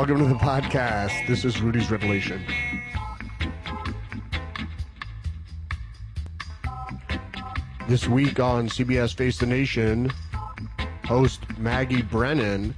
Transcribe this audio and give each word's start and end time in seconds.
Welcome 0.00 0.20
to 0.20 0.24
the 0.24 0.34
podcast. 0.34 1.26
This 1.26 1.44
is 1.44 1.60
Rudy's 1.60 1.90
Revelation. 1.90 2.42
This 7.86 8.08
week 8.08 8.40
on 8.40 8.66
CBS 8.70 9.14
Face 9.14 9.36
the 9.36 9.44
Nation, 9.44 10.10
host 11.04 11.42
Maggie 11.58 12.00
Brennan 12.00 12.74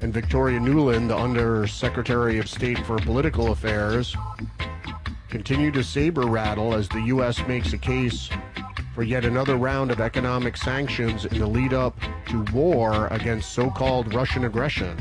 and 0.00 0.14
Victoria 0.14 0.60
Nuland, 0.60 1.08
the 1.08 1.18
Under 1.18 1.66
Secretary 1.66 2.38
of 2.38 2.48
State 2.48 2.78
for 2.86 2.96
Political 2.98 3.50
Affairs, 3.50 4.14
continue 5.28 5.72
to 5.72 5.82
saber 5.82 6.28
rattle 6.28 6.74
as 6.74 6.88
the 6.88 7.00
U.S. 7.06 7.44
makes 7.48 7.72
a 7.72 7.78
case 7.78 8.30
for 8.94 9.02
yet 9.02 9.24
another 9.24 9.56
round 9.56 9.90
of 9.90 10.00
economic 10.00 10.56
sanctions 10.56 11.24
in 11.24 11.40
the 11.40 11.46
lead 11.46 11.74
up 11.74 11.98
to 12.28 12.44
war 12.52 13.08
against 13.08 13.50
so 13.52 13.68
called 13.68 14.14
Russian 14.14 14.44
aggression. 14.44 14.96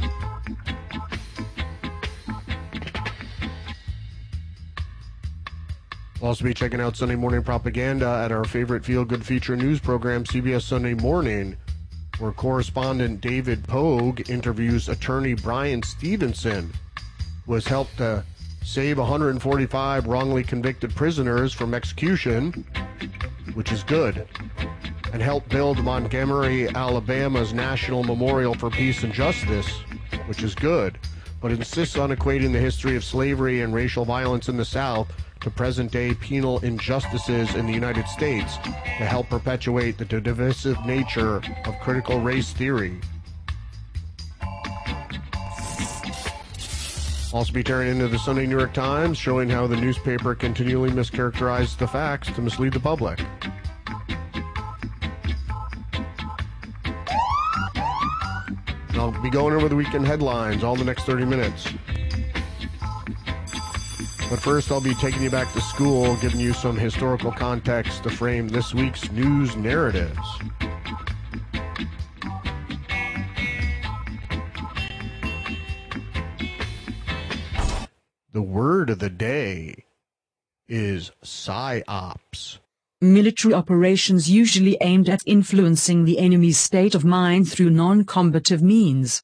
We'll 6.25 6.31
also 6.31 6.45
be 6.45 6.55
checking 6.55 6.81
out 6.81 6.97
Sunday 6.97 7.15
Morning 7.15 7.43
Propaganda 7.43 8.07
at 8.07 8.31
our 8.31 8.45
favorite 8.45 8.83
feel 8.83 9.05
good 9.05 9.23
feature 9.23 9.55
news 9.55 9.79
program, 9.79 10.23
CBS 10.23 10.63
Sunday 10.63 10.95
Morning, 10.95 11.55
where 12.17 12.31
correspondent 12.31 13.21
David 13.21 13.63
Pogue 13.67 14.27
interviews 14.27 14.89
attorney 14.89 15.35
Bryan 15.35 15.83
Stevenson, 15.83 16.73
who 17.45 17.53
has 17.53 17.67
helped 17.67 17.97
to 17.97 18.23
save 18.63 18.97
145 18.97 20.07
wrongly 20.07 20.43
convicted 20.43 20.95
prisoners 20.95 21.53
from 21.53 21.75
execution, 21.75 22.65
which 23.53 23.71
is 23.71 23.83
good, 23.83 24.27
and 25.13 25.21
helped 25.21 25.49
build 25.49 25.83
Montgomery, 25.83 26.67
Alabama's 26.69 27.53
National 27.53 28.03
Memorial 28.03 28.55
for 28.55 28.71
Peace 28.71 29.03
and 29.03 29.13
Justice, 29.13 29.69
which 30.25 30.41
is 30.41 30.55
good, 30.55 30.97
but 31.39 31.51
insists 31.51 31.99
on 31.99 32.09
equating 32.09 32.51
the 32.51 32.59
history 32.59 32.95
of 32.95 33.03
slavery 33.03 33.61
and 33.61 33.75
racial 33.75 34.05
violence 34.05 34.49
in 34.49 34.57
the 34.57 34.65
South 34.65 35.07
to 35.45 35.51
present 35.51 35.91
day 35.91 36.11
penal 36.15 36.57
injustices 36.61 37.53
in 37.53 37.67
the 37.67 37.71
United 37.71 38.07
States 38.07 38.57
to 38.57 38.71
help 39.05 39.29
perpetuate 39.29 39.95
the 39.95 40.03
divisive 40.03 40.83
nature 40.87 41.39
of 41.65 41.79
critical 41.81 42.19
race 42.19 42.51
theory. 42.51 42.99
Also 47.31 47.53
be 47.53 47.63
tearing 47.63 47.91
into 47.91 48.07
the 48.07 48.17
Sunday 48.17 48.47
New 48.47 48.57
York 48.57 48.73
Times, 48.73 49.19
showing 49.19 49.47
how 49.47 49.67
the 49.67 49.75
newspaper 49.75 50.33
continually 50.33 50.89
mischaracterizes 50.89 51.77
the 51.77 51.87
facts 51.87 52.31
to 52.31 52.41
mislead 52.41 52.73
the 52.73 52.79
public. 52.79 53.21
I'll 58.93 59.11
be 59.21 59.29
going 59.29 59.53
over 59.53 59.69
the 59.69 59.75
weekend 59.75 60.07
headlines 60.07 60.63
all 60.63 60.75
the 60.75 60.85
next 60.85 61.03
30 61.03 61.25
minutes. 61.25 61.67
But 64.27 64.39
first, 64.39 64.71
I'll 64.71 64.81
be 64.81 64.95
taking 64.95 65.21
you 65.21 65.29
back 65.29 65.53
to 65.53 65.61
school, 65.61 66.15
giving 66.17 66.39
you 66.39 66.51
some 66.53 66.75
historical 66.75 67.31
context 67.31 68.03
to 68.03 68.09
frame 68.09 68.47
this 68.47 68.73
week's 68.73 69.11
news 69.11 69.55
narratives. 69.55 70.19
The 78.33 78.41
word 78.41 78.89
of 78.89 78.99
the 78.99 79.11
day 79.11 79.85
is 80.67 81.11
PSYOPs. 81.23 82.57
Military 83.01 83.53
operations 83.53 84.29
usually 84.29 84.75
aimed 84.81 85.07
at 85.07 85.21
influencing 85.27 86.03
the 86.03 86.17
enemy's 86.17 86.57
state 86.57 86.95
of 86.95 87.05
mind 87.05 87.47
through 87.47 87.69
non-combative 87.69 88.63
means. 88.63 89.21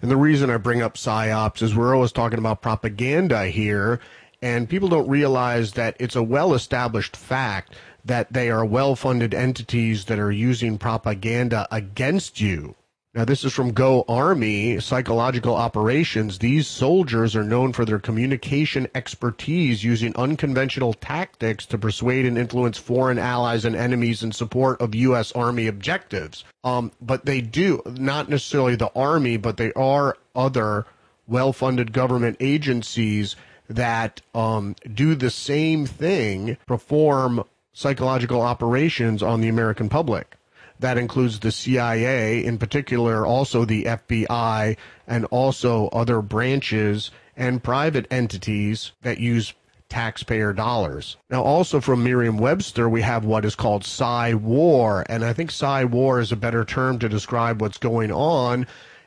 And 0.00 0.10
the 0.10 0.16
reason 0.16 0.50
I 0.50 0.56
bring 0.56 0.82
up 0.82 0.94
PSYOPs 0.94 1.62
is 1.62 1.74
we're 1.74 1.94
always 1.94 2.12
talking 2.12 2.38
about 2.38 2.62
propaganda 2.62 3.46
here, 3.46 4.00
and 4.42 4.68
people 4.68 4.88
don't 4.88 5.08
realize 5.08 5.72
that 5.72 5.96
it's 5.98 6.16
a 6.16 6.22
well 6.22 6.54
established 6.54 7.16
fact 7.16 7.74
that 8.04 8.32
they 8.32 8.50
are 8.50 8.64
well 8.64 8.94
funded 8.96 9.34
entities 9.34 10.04
that 10.04 10.18
are 10.18 10.32
using 10.32 10.78
propaganda 10.78 11.66
against 11.70 12.40
you. 12.40 12.74
Now, 13.14 13.24
this 13.24 13.44
is 13.44 13.52
from 13.52 13.70
Go 13.70 14.04
Army 14.08 14.80
Psychological 14.80 15.54
Operations. 15.54 16.40
These 16.40 16.66
soldiers 16.66 17.36
are 17.36 17.44
known 17.44 17.72
for 17.72 17.84
their 17.84 18.00
communication 18.00 18.88
expertise 18.92 19.84
using 19.84 20.16
unconventional 20.16 20.94
tactics 20.94 21.64
to 21.66 21.78
persuade 21.78 22.26
and 22.26 22.36
influence 22.36 22.76
foreign 22.76 23.20
allies 23.20 23.64
and 23.64 23.76
enemies 23.76 24.24
in 24.24 24.32
support 24.32 24.80
of 24.80 24.96
U.S. 24.96 25.30
Army 25.30 25.68
objectives. 25.68 26.42
Um, 26.64 26.90
but 27.00 27.24
they 27.24 27.40
do, 27.40 27.82
not 27.86 28.28
necessarily 28.28 28.74
the 28.74 28.90
Army, 28.96 29.36
but 29.36 29.58
they 29.58 29.72
are 29.74 30.18
other 30.34 30.84
well 31.28 31.52
funded 31.52 31.92
government 31.92 32.38
agencies 32.40 33.36
that 33.68 34.22
um, 34.34 34.74
do 34.92 35.14
the 35.14 35.30
same 35.30 35.86
thing, 35.86 36.56
perform 36.66 37.44
psychological 37.72 38.40
operations 38.42 39.22
on 39.22 39.40
the 39.40 39.48
American 39.48 39.88
public. 39.88 40.36
That 40.84 40.98
includes 40.98 41.40
the 41.40 41.50
CIA, 41.50 42.44
in 42.44 42.58
particular, 42.58 43.24
also 43.24 43.64
the 43.64 43.84
FBI, 43.84 44.76
and 45.06 45.24
also 45.30 45.88
other 45.94 46.20
branches 46.20 47.10
and 47.38 47.64
private 47.64 48.06
entities 48.10 48.92
that 49.00 49.18
use 49.18 49.54
taxpayer 49.88 50.52
dollars. 50.52 51.16
Now, 51.30 51.42
also 51.42 51.80
from 51.80 52.04
Merriam 52.04 52.36
Webster, 52.36 52.86
we 52.86 53.00
have 53.00 53.24
what 53.24 53.46
is 53.46 53.54
called 53.54 53.82
Psy 53.82 54.34
War, 54.34 55.06
and 55.08 55.24
I 55.24 55.32
think 55.32 55.50
Psy 55.50 55.84
War 55.84 56.20
is 56.20 56.32
a 56.32 56.36
better 56.36 56.66
term 56.66 56.98
to 56.98 57.08
describe 57.08 57.62
what's 57.62 57.78
going 57.78 58.12
on. 58.12 58.66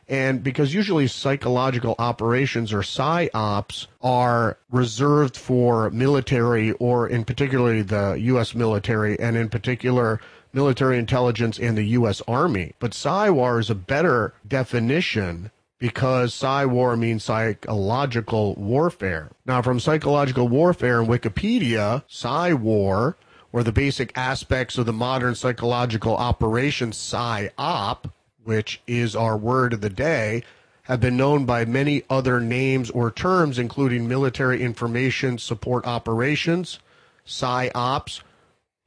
And 0.09 0.41
because 0.41 0.73
usually 0.73 1.05
psychological 1.05 1.93
operations 1.99 2.73
or 2.73 2.79
psyops 2.79 3.85
are 4.01 4.57
reserved 4.71 5.37
for 5.37 5.91
military 5.91 6.71
or 6.71 7.07
in 7.07 7.23
particularly 7.23 7.83
the 7.83 8.17
U.S. 8.19 8.55
military 8.55 9.19
and 9.19 9.37
in 9.37 9.49
particular 9.49 10.19
military 10.57 10.97
intelligence 10.97 11.59
and 11.59 11.77
the 11.77 11.83
U.S. 11.99 12.19
Army. 12.27 12.73
But 12.79 12.91
PSYWAR 12.91 13.59
is 13.59 13.69
a 13.69 13.75
better 13.75 14.33
definition 14.47 15.51
because 15.77 16.33
PSYWAR 16.33 16.97
means 16.97 17.23
psychological 17.23 18.55
warfare. 18.55 19.29
Now, 19.45 19.61
from 19.61 19.79
psychological 19.79 20.47
warfare 20.47 20.99
in 20.99 21.07
Wikipedia, 21.07 22.03
PSYWAR, 22.09 23.13
or 23.53 23.63
the 23.63 23.71
basic 23.71 24.17
aspects 24.17 24.79
of 24.79 24.87
the 24.87 24.93
modern 24.93 25.35
psychological 25.35 26.15
operation 26.17 26.89
PSYOP, 26.89 28.11
which 28.43 28.81
is 28.87 29.15
our 29.15 29.37
word 29.37 29.73
of 29.73 29.81
the 29.81 29.91
day, 29.91 30.43
have 30.83 30.99
been 30.99 31.17
known 31.17 31.45
by 31.45 31.65
many 31.65 32.01
other 32.09 32.39
names 32.39 32.89
or 32.89 33.11
terms, 33.11 33.59
including 33.59 34.07
military 34.07 34.63
information 34.63 35.37
support 35.37 35.85
operations, 35.85 36.79
PSYOPS, 37.27 38.21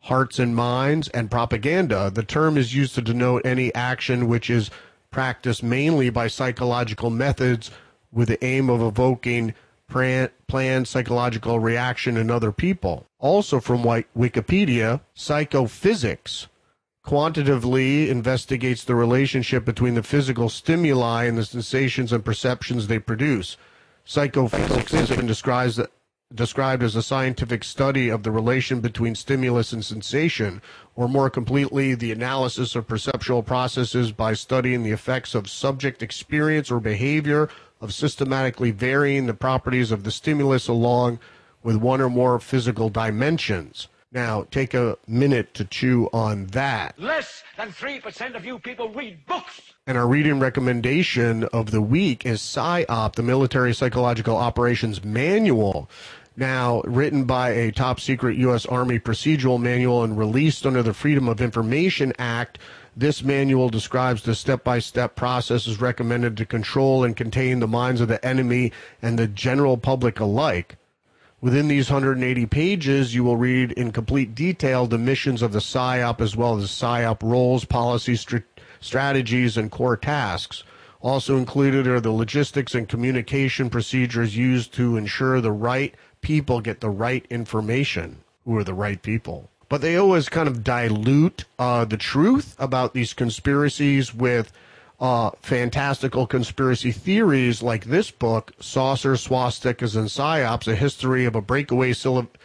hearts 0.00 0.38
and 0.38 0.56
minds, 0.56 1.09
and 1.09 1.31
propaganda. 1.31 2.11
The 2.11 2.22
term 2.22 2.56
is 2.56 2.75
used 2.75 2.94
to 2.94 3.03
denote 3.03 3.44
any 3.44 3.75
action 3.75 4.28
which 4.28 4.49
is 4.50 4.71
practiced 5.11 5.62
mainly 5.62 6.11
by 6.11 6.28
psychological 6.28 7.11
methods 7.11 7.71
with 8.12 8.28
the 8.28 8.43
aim 8.44 8.71
of 8.71 8.81
evoking 8.81 9.55
planned 9.89 10.89
psychological 10.89 11.59
reaction 11.59 12.16
in 12.16 12.31
other 12.31 12.53
people. 12.53 13.06
Also 13.19 13.60
from 13.60 13.83
Wikipedia, 13.83 15.00
psychophysics 15.15 16.47
quantitatively 17.03 18.09
investigates 18.09 18.84
the 18.84 18.95
relationship 18.95 19.65
between 19.65 19.95
the 19.95 20.03
physical 20.03 20.48
stimuli 20.48 21.24
and 21.24 21.36
the 21.36 21.45
sensations 21.45 22.13
and 22.13 22.24
perceptions 22.24 22.86
they 22.86 22.98
produce. 22.98 23.57
Psychophysics 24.04 24.92
has 24.92 25.10
been 25.10 25.27
described 26.34 26.82
as 26.82 26.94
a 26.94 27.03
scientific 27.03 27.65
study 27.65 28.09
of 28.09 28.22
the 28.22 28.30
relation 28.30 28.80
between 28.80 29.15
stimulus 29.15 29.72
and 29.72 29.84
sensation, 29.84 30.62
or 30.94 31.09
more 31.09 31.30
completely, 31.30 31.94
the 31.94 32.12
analysis 32.12 32.77
of 32.77 32.86
perceptual 32.86 33.42
processes 33.42 34.12
by 34.12 34.34
studying 34.34 34.82
the 34.82 34.92
effects 34.92 35.34
of 35.34 35.48
subject 35.48 36.03
experience 36.03 36.71
or 36.71 36.80
behavior 36.80 37.48
of 37.80 37.94
systematically 37.94 38.71
varying 38.71 39.27
the 39.27 39.34
properties 39.34 39.91
of 39.91 40.04
the 40.04 40.10
stimulus 40.10 40.68
along 40.68 41.18
with 41.62 41.77
one 41.77 42.00
or 42.00 42.10
more 42.10 42.38
physical 42.38 42.88
dimensions. 42.88 43.88
Now, 44.12 44.47
take 44.50 44.74
a 44.74 44.98
minute 45.06 45.54
to 45.54 45.65
chew 45.65 46.09
on 46.12 46.47
that. 46.47 46.98
Less 46.98 47.44
than 47.56 47.71
3% 47.71 48.34
of 48.34 48.44
you 48.44 48.59
people 48.59 48.88
read 48.88 49.24
books. 49.26 49.60
And 49.86 49.97
our 49.97 50.09
reading 50.09 50.41
recommendation 50.41 51.44
of 51.44 51.71
the 51.71 51.80
week 51.80 52.26
is 52.26 52.41
PSYOP, 52.41 53.15
the 53.15 53.22
Military 53.22 53.72
Psychological 53.72 54.36
Operations 54.36 55.04
Manual. 55.04 55.88
Now, 56.41 56.81
written 56.87 57.25
by 57.25 57.51
a 57.51 57.71
top 57.71 58.01
secret 58.01 58.39
U.S. 58.39 58.65
Army 58.65 58.98
procedural 58.98 59.60
manual 59.60 60.03
and 60.03 60.16
released 60.16 60.65
under 60.65 60.83
the 60.83 60.95
Freedom 60.95 61.28
of 61.28 61.42
Information 61.42 62.15
Act, 62.19 62.59
this 62.97 63.22
manual 63.22 63.69
describes 63.69 64.22
the 64.22 64.34
step 64.34 64.65
by 64.65 64.78
step 64.78 65.16
processes 65.16 65.83
recommended 65.83 66.39
to 66.39 66.47
control 66.47 67.04
and 67.04 67.15
contain 67.15 67.60
the 67.60 67.69
minds 67.69 68.01
of 68.01 68.09
the 68.09 68.25
enemy 68.25 68.72
and 69.03 69.19
the 69.19 69.27
general 69.27 69.77
public 69.77 70.19
alike. 70.19 70.78
Within 71.42 71.69
these 71.69 71.91
180 71.91 72.47
pages, 72.47 73.15
you 73.15 73.22
will 73.22 73.36
read 73.36 73.72
in 73.72 73.93
complete 73.93 74.34
detail 74.34 74.86
the 74.86 74.97
missions 74.97 75.43
of 75.43 75.53
the 75.53 75.59
PSYOP 75.59 76.22
as 76.22 76.36
well 76.36 76.57
as 76.57 76.71
PSYOP 76.71 77.22
roles, 77.22 77.66
policies, 77.66 78.27
strategies, 78.81 79.59
and 79.59 79.71
core 79.71 79.98
tasks. 79.98 80.65
Also 81.03 81.39
included 81.39 81.86
are 81.86 82.01
the 82.01 82.10
logistics 82.10 82.75
and 82.75 82.89
communication 82.89 83.71
procedures 83.71 84.36
used 84.36 84.72
to 84.75 84.97
ensure 84.98 85.41
the 85.41 85.53
right 85.53 85.95
people 86.21 86.61
get 86.61 86.81
the 86.81 86.91
right 86.91 87.25
information, 87.31 88.19
who 88.45 88.57
are 88.57 88.65
the 88.65 88.75
right 88.75 89.01
people. 89.03 89.49
But 89.69 89.81
they 89.81 89.97
always 89.97 90.28
kind 90.28 90.49
of 90.49 90.65
dilute 90.65 91.45
uh, 91.59 91.84
the 91.84 91.97
truth 91.97 92.57
about 92.59 92.93
these 92.93 93.15
conspiracies 93.15 94.13
with 94.15 94.53
uh, 95.01 95.31
fantastical 95.41 96.27
conspiracy 96.27 96.93
theories 96.93 97.63
like 97.63 97.87
this 97.87 98.11
book, 98.11 98.53
Saucer, 98.61 99.15
Swastikas, 99.15 99.97
and 99.97 100.09
Psyops, 100.09 100.69
A 100.69 100.75
History 100.75 101.25
of 101.25 101.34
a 101.34 101.41
Breakaway 101.41 101.95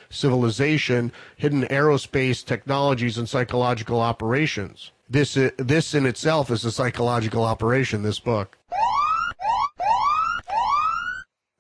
Civilization, 0.09 1.11
Hidden 1.35 1.63
Aerospace 1.63 2.45
Technologies, 2.45 3.17
and 3.17 3.27
Psychological 3.27 3.99
Operations. 3.99 4.91
This, 5.09 5.33
this 5.57 5.93
in 5.93 6.05
itself 6.05 6.49
is 6.49 6.63
a 6.63 6.71
psychological 6.71 7.43
operation, 7.43 8.03
this 8.03 8.19
book. 8.19 8.57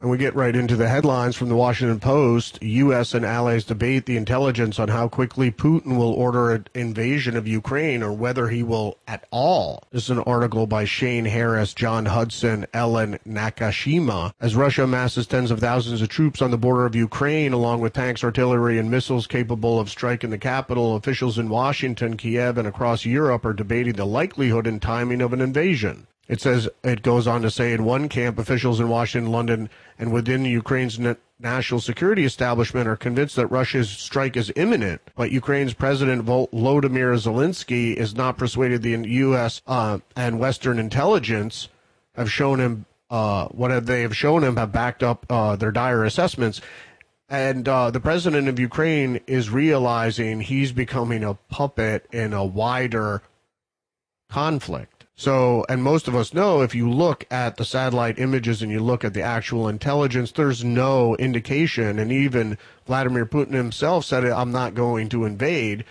And 0.05 0.11
we 0.11 0.19
get 0.19 0.35
right 0.35 0.55
into 0.55 0.75
the 0.75 0.87
headlines 0.87 1.35
from 1.35 1.49
the 1.49 1.55
Washington 1.55 1.99
Post. 1.99 2.61
U.S. 2.61 3.15
and 3.15 3.25
allies 3.25 3.63
debate 3.63 4.05
the 4.05 4.17
intelligence 4.17 4.77
on 4.77 4.89
how 4.89 5.07
quickly 5.07 5.49
Putin 5.49 5.97
will 5.97 6.13
order 6.13 6.51
an 6.51 6.67
invasion 6.75 7.35
of 7.35 7.47
Ukraine 7.47 8.03
or 8.03 8.13
whether 8.13 8.49
he 8.49 8.61
will 8.61 8.99
at 9.07 9.25
all. 9.31 9.81
This 9.89 10.03
is 10.03 10.09
an 10.11 10.19
article 10.19 10.67
by 10.67 10.85
Shane 10.85 11.25
Harris, 11.25 11.73
John 11.73 12.05
Hudson, 12.05 12.67
Ellen 12.71 13.17
Nakashima. 13.27 14.33
As 14.39 14.55
Russia 14.55 14.83
amasses 14.83 15.25
tens 15.25 15.49
of 15.49 15.59
thousands 15.59 16.03
of 16.03 16.09
troops 16.09 16.39
on 16.39 16.51
the 16.51 16.57
border 16.59 16.85
of 16.85 16.93
Ukraine, 16.93 17.51
along 17.51 17.81
with 17.81 17.93
tanks, 17.93 18.23
artillery, 18.23 18.77
and 18.77 18.91
missiles 18.91 19.25
capable 19.25 19.79
of 19.79 19.89
striking 19.89 20.29
the 20.29 20.37
capital, 20.37 20.95
officials 20.95 21.39
in 21.39 21.49
Washington, 21.49 22.15
Kiev, 22.15 22.59
and 22.59 22.67
across 22.67 23.05
Europe 23.05 23.43
are 23.43 23.53
debating 23.53 23.93
the 23.93 24.05
likelihood 24.05 24.67
and 24.67 24.83
timing 24.83 25.23
of 25.23 25.33
an 25.33 25.41
invasion. 25.41 26.05
It 26.27 26.41
says 26.41 26.67
it 26.83 27.03
goes 27.03 27.27
on 27.27 27.43
to 27.43 27.51
say 27.51 27.73
in 27.73 27.85
one 27.85 28.09
camp, 28.09 28.39
officials 28.39 28.79
in 28.79 28.89
Washington, 28.89 29.31
London, 29.31 29.69
and 29.99 30.11
within 30.11 30.43
Ukraine's 30.43 30.99
national 31.39 31.81
security 31.81 32.25
establishment 32.25 32.87
are 32.87 32.95
convinced 32.95 33.35
that 33.35 33.47
Russia's 33.47 33.89
strike 33.89 34.35
is 34.35 34.51
imminent. 34.55 35.01
But 35.15 35.31
Ukraine's 35.31 35.73
President 35.73 36.25
Volodymyr 36.25 37.13
Zelensky 37.15 37.93
is 37.93 38.15
not 38.15 38.37
persuaded 38.37 38.81
the 38.81 39.07
U.S. 39.09 39.61
Uh, 39.67 39.99
and 40.15 40.39
Western 40.39 40.79
intelligence 40.79 41.67
have 42.15 42.31
shown 42.31 42.59
him 42.59 42.85
uh, 43.09 43.47
what 43.49 43.85
they 43.85 44.01
have 44.01 44.15
shown 44.15 44.43
him 44.43 44.57
have 44.57 44.71
backed 44.71 45.03
up 45.03 45.25
uh, 45.29 45.55
their 45.55 45.71
dire 45.71 46.03
assessments. 46.03 46.59
And 47.29 47.67
uh, 47.67 47.91
the 47.91 47.99
president 47.99 48.47
of 48.47 48.59
Ukraine 48.59 49.19
is 49.27 49.49
realizing 49.49 50.41
he's 50.41 50.71
becoming 50.71 51.23
a 51.23 51.33
puppet 51.33 52.07
in 52.11 52.33
a 52.33 52.45
wider 52.45 53.21
conflict. 54.29 54.94
So, 55.17 55.65
and 55.69 55.81
most 55.81 56.09
of 56.09 56.15
us 56.15 56.33
know 56.33 56.61
if 56.61 56.75
you 56.75 56.89
look 56.89 57.25
at 57.31 57.55
the 57.55 57.63
satellite 57.63 58.19
images 58.19 58.61
and 58.61 58.69
you 58.69 58.81
look 58.81 59.05
at 59.05 59.13
the 59.13 59.21
actual 59.21 59.69
intelligence, 59.69 60.33
there's 60.33 60.63
no 60.63 61.15
indication. 61.15 61.99
And 61.99 62.11
even 62.11 62.57
Vladimir 62.85 63.25
Putin 63.25 63.53
himself 63.53 64.03
said, 64.03 64.25
I'm 64.25 64.51
not 64.51 64.73
going 64.75 65.07
to 65.09 65.23
invade. 65.23 65.85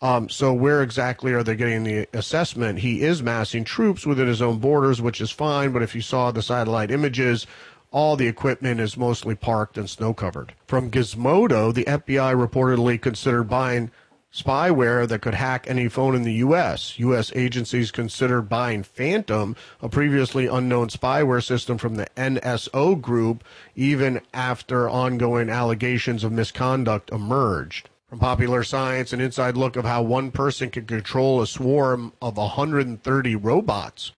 Um, 0.00 0.30
so, 0.30 0.54
where 0.54 0.82
exactly 0.82 1.32
are 1.32 1.42
they 1.42 1.54
getting 1.54 1.84
the 1.84 2.08
assessment? 2.14 2.78
He 2.78 3.02
is 3.02 3.22
massing 3.22 3.64
troops 3.64 4.06
within 4.06 4.26
his 4.26 4.42
own 4.42 4.58
borders, 4.58 5.02
which 5.02 5.20
is 5.20 5.30
fine. 5.30 5.72
But 5.72 5.82
if 5.82 5.94
you 5.94 6.00
saw 6.00 6.30
the 6.30 6.42
satellite 6.42 6.90
images, 6.90 7.46
all 7.92 8.16
the 8.16 8.26
equipment 8.26 8.80
is 8.80 8.96
mostly 8.96 9.34
parked 9.34 9.76
and 9.76 9.88
snow 9.88 10.14
covered. 10.14 10.54
From 10.66 10.90
Gizmodo, 10.90 11.72
the 11.72 11.84
FBI 11.84 12.34
reportedly 12.34 13.00
considered 13.00 13.44
buying 13.44 13.90
spyware 14.32 15.06
that 15.06 15.20
could 15.20 15.34
hack 15.34 15.66
any 15.68 15.88
phone 15.88 16.14
in 16.14 16.22
the 16.22 16.32
U.S. 16.34 16.98
U.S. 16.98 17.30
agencies 17.34 17.90
considered 17.90 18.48
buying 18.48 18.82
Phantom, 18.82 19.54
a 19.80 19.88
previously 19.88 20.46
unknown 20.46 20.88
spyware 20.88 21.44
system 21.44 21.76
from 21.76 21.96
the 21.96 22.06
NSO 22.16 23.00
group, 23.00 23.44
even 23.76 24.20
after 24.32 24.88
ongoing 24.88 25.50
allegations 25.50 26.24
of 26.24 26.32
misconduct 26.32 27.10
emerged. 27.10 27.90
From 28.08 28.18
Popular 28.18 28.62
Science, 28.62 29.12
an 29.12 29.20
inside 29.20 29.56
look 29.56 29.76
of 29.76 29.84
how 29.84 30.02
one 30.02 30.30
person 30.30 30.70
can 30.70 30.86
control 30.86 31.40
a 31.40 31.46
swarm 31.46 32.12
of 32.20 32.36
130 32.36 33.36
robots. 33.36 34.12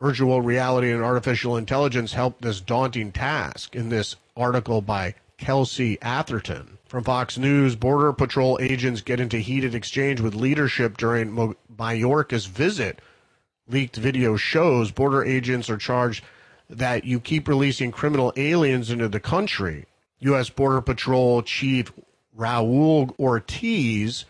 Virtual 0.00 0.42
reality 0.42 0.92
and 0.92 1.02
artificial 1.02 1.56
intelligence 1.56 2.12
help 2.12 2.40
this 2.40 2.60
daunting 2.60 3.12
task 3.12 3.74
in 3.74 3.88
this 3.88 4.16
article 4.36 4.82
by 4.82 5.14
Kelsey 5.38 5.98
Atherton. 6.02 6.75
From 6.86 7.02
Fox 7.02 7.36
News, 7.36 7.74
Border 7.74 8.12
Patrol 8.12 8.58
agents 8.60 9.00
get 9.00 9.18
into 9.18 9.38
heated 9.38 9.74
exchange 9.74 10.20
with 10.20 10.36
leadership 10.36 10.96
during 10.96 11.56
Mayorkas 11.76 12.46
visit. 12.46 13.00
Leaked 13.66 13.96
video 13.96 14.36
shows 14.36 14.92
border 14.92 15.24
agents 15.24 15.68
are 15.68 15.78
charged 15.78 16.22
that 16.70 17.04
you 17.04 17.18
keep 17.18 17.48
releasing 17.48 17.90
criminal 17.90 18.32
aliens 18.36 18.92
into 18.92 19.08
the 19.08 19.18
country. 19.18 19.86
U.S. 20.20 20.48
Border 20.48 20.80
Patrol 20.80 21.42
Chief 21.42 21.92
Raul 22.38 23.18
Ortiz 23.18 24.24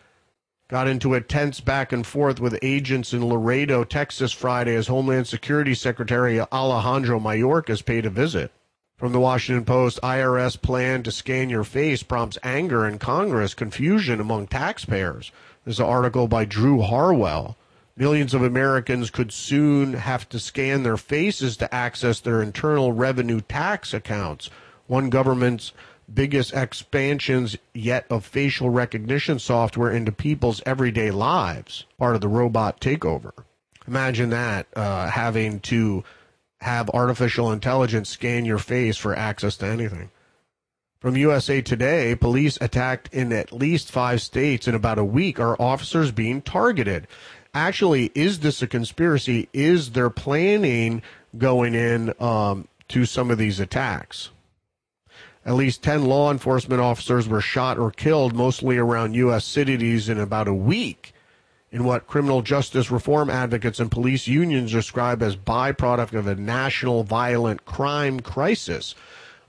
got 0.69 0.89
into 0.89 1.13
a 1.13 1.21
tense 1.21 1.61
back 1.61 1.93
and 1.93 2.07
forth 2.07 2.41
with 2.41 2.59
agents 2.63 3.13
in 3.13 3.29
Laredo, 3.29 3.85
Texas 3.85 4.33
Friday 4.33 4.75
as 4.77 4.87
Homeland 4.87 5.27
Security 5.27 5.75
Secretary 5.75 6.41
Alejandro 6.41 7.21
Mayorkas 7.21 7.85
paid 7.85 8.07
a 8.07 8.11
visit. 8.11 8.51
From 8.97 9.13
the 9.13 9.21
Washington 9.21 9.67
Post, 9.67 10.01
IRS 10.03 10.59
plan 10.61 11.03
to 11.03 11.13
scan 11.13 11.51
your 11.51 11.65
face 11.65 12.03
prompts 12.03 12.39
anger 12.43 12.87
in 12.87 12.99
Congress, 12.99 13.53
confusion 13.53 14.21
among 14.21 14.47
taxpayers. 14.47 15.31
There's 15.65 15.81
an 15.81 15.85
article 15.85 16.29
by 16.29 16.47
Drew 16.47 16.81
Harwell. 16.81 17.59
Millions 17.95 18.33
of 18.33 18.43
Americans 18.43 19.11
could 19.11 19.33
soon 19.33 19.93
have 19.93 20.27
to 20.31 20.39
scan 20.39 20.83
their 20.83 20.97
faces 20.97 21.59
to 21.59 21.75
access 21.75 22.21
their 22.21 22.41
internal 22.41 22.93
revenue 22.93 23.43
tax 23.43 23.93
accounts. 23.93 24.49
One 24.87 25.11
government's 25.11 25.75
biggest 26.13 26.55
expansions 26.55 27.55
yet 27.75 28.07
of 28.09 28.25
facial 28.25 28.71
recognition 28.71 29.39
software 29.39 29.91
into 29.91 30.11
people's 30.11 30.63
everyday 30.65 31.11
lives, 31.11 31.85
part 31.99 32.15
of 32.15 32.23
the 32.23 32.29
robot 32.29 32.81
takeover. 32.81 33.33
Imagine 33.87 34.31
that, 34.31 34.67
uh, 34.75 35.11
having 35.11 35.61
to 35.61 36.03
have 36.67 36.91
artificial 36.91 37.53
intelligence 37.53 38.09
scan 38.09 38.45
your 38.45 38.59
face 38.59 38.97
for 38.97 39.17
access 39.17 39.57
to 39.57 39.65
anything. 39.65 40.11
From 40.99 41.17
USA 41.17 41.63
Today, 41.63 42.17
police 42.17 42.59
attacked 42.61 43.09
in 43.15 43.33
at 43.33 43.53
least 43.53 43.93
five 43.93 44.21
states 44.21 44.67
in 44.67 44.75
about 44.75 44.99
a 44.99 45.05
week. 45.05 45.39
Are 45.39 45.61
officers 45.63 46.11
being 46.11 46.43
targeted? 46.43 47.07
Actually, 47.55 48.11
is 48.17 48.41
this 48.41 48.63
a 48.63 48.67
conspiracy? 48.67 49.49
Is 49.53 49.93
there 49.93 50.11
planning 50.11 51.03
going 51.39 51.77
in 51.77 52.13
um, 52.19 52.67
to 52.89 53.05
some 53.05 53.31
of 53.31 53.39
these 53.39 53.61
attacks? 53.61 54.31
At 55.45 55.55
least 55.55 55.85
10 55.85 56.07
law 56.07 56.33
enforcement 56.33 56.81
officers 56.81 57.29
were 57.29 57.41
shot 57.41 57.79
or 57.79 57.93
killed, 57.93 58.35
mostly 58.35 58.77
around 58.77 59.15
U.S. 59.15 59.45
cities, 59.45 60.09
in 60.09 60.19
about 60.19 60.49
a 60.49 60.55
week 60.55 61.15
in 61.77 61.85
what 61.85 62.07
criminal 62.07 62.41
justice 62.41 62.91
reform 62.91 63.29
advocates 63.29 63.79
and 63.79 63.91
police 63.91 64.27
unions 64.27 64.73
describe 64.73 65.23
as 65.23 65.37
byproduct 65.37 66.15
of 66.15 66.27
a 66.27 66.35
national 66.35 67.05
violent 67.05 67.67
crime 67.67 68.19
crisis, 68.19 68.95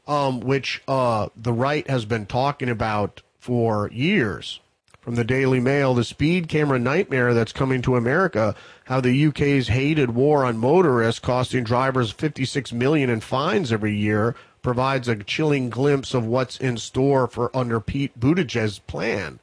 um, 0.07 0.41
which 0.41 0.83
uh, 0.89 1.29
the 1.37 1.53
right 1.53 1.89
has 1.89 2.03
been 2.03 2.25
talking 2.25 2.67
about 2.67 3.21
for 3.39 3.89
years. 3.93 4.59
From 4.99 5.15
the 5.15 5.23
Daily 5.23 5.61
Mail, 5.61 5.93
the 5.93 6.03
speed 6.03 6.49
camera 6.49 6.77
nightmare 6.77 7.33
that's 7.33 7.53
coming 7.53 7.81
to 7.83 7.95
America, 7.95 8.55
how 8.83 8.99
the 8.99 9.27
UK's 9.27 9.69
hated 9.69 10.11
war 10.11 10.43
on 10.43 10.57
motorists 10.57 11.21
costing 11.21 11.63
drivers 11.63 12.11
56 12.11 12.73
million 12.73 13.09
in 13.09 13.21
fines 13.21 13.71
every 13.71 13.95
year 13.95 14.35
provides 14.61 15.07
a 15.07 15.15
chilling 15.15 15.69
glimpse 15.69 16.13
of 16.13 16.25
what's 16.25 16.59
in 16.59 16.75
store 16.75 17.25
for 17.25 17.55
under 17.55 17.79
Pete 17.79 18.19
Buttigieg's 18.19 18.79
plan. 18.79 19.39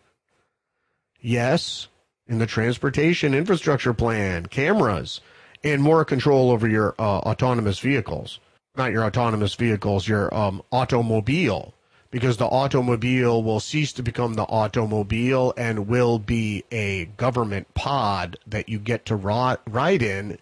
Yes, 1.19 1.89
in 2.27 2.39
the 2.39 2.47
transportation 2.47 3.35
infrastructure 3.35 3.95
plan, 3.95 4.47
cameras, 4.47 5.21
and 5.63 5.83
more 5.83 6.05
control 6.05 6.51
over 6.51 6.69
your 6.69 6.95
uh, 6.99 7.19
autonomous 7.21 7.79
vehicles. 7.79 8.41
Not 8.77 8.93
your 8.93 9.05
autonomous 9.05 9.55
vehicles, 9.55 10.09
your 10.09 10.35
um, 10.35 10.63
automobile, 10.73 11.75
because 12.11 12.37
the 12.37 12.47
automobile 12.47 13.43
will 13.43 13.61
cease 13.61 13.93
to 13.95 14.03
become 14.03 14.35
the 14.35 14.45
automobile 14.45 15.55
and 15.57 15.87
will 15.87 16.19
be 16.19 16.65
a 16.73 17.07
government 17.17 17.73
pod 17.75 18.37
that 18.47 18.69
you 18.69 18.79
get 18.79 19.07
to 19.07 19.17
ride 19.17 20.03
in 20.03 20.39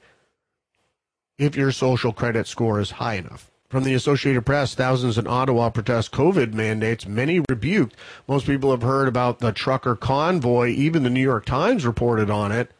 if 1.38 1.56
your 1.56 1.72
social 1.72 2.12
credit 2.12 2.46
score 2.46 2.80
is 2.80 2.92
high 2.92 3.14
enough. 3.14 3.51
From 3.72 3.84
the 3.84 3.94
Associated 3.94 4.44
Press, 4.44 4.74
thousands 4.74 5.16
in 5.16 5.26
Ottawa 5.26 5.70
protest 5.70 6.12
COVID 6.12 6.52
mandates, 6.52 7.06
many 7.06 7.40
rebuked. 7.48 7.96
Most 8.28 8.44
people 8.44 8.70
have 8.70 8.82
heard 8.82 9.08
about 9.08 9.38
the 9.38 9.50
trucker 9.50 9.96
convoy. 9.96 10.68
Even 10.68 11.04
the 11.04 11.08
New 11.08 11.22
York 11.22 11.46
Times 11.46 11.86
reported 11.86 12.28
on 12.28 12.52
it. 12.52 12.70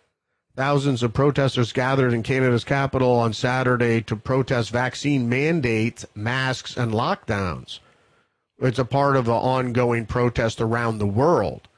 Thousands 0.54 1.02
of 1.02 1.14
protesters 1.14 1.72
gathered 1.72 2.12
in 2.12 2.22
Canada's 2.22 2.64
capital 2.64 3.10
on 3.12 3.32
Saturday 3.32 4.02
to 4.02 4.14
protest 4.14 4.68
vaccine 4.68 5.30
mandates, 5.30 6.04
masks, 6.14 6.76
and 6.76 6.92
lockdowns. 6.92 7.78
It's 8.58 8.78
a 8.78 8.84
part 8.84 9.16
of 9.16 9.28
an 9.28 9.32
ongoing 9.32 10.04
protest 10.04 10.60
around 10.60 10.98
the 10.98 11.06
world. 11.06 11.68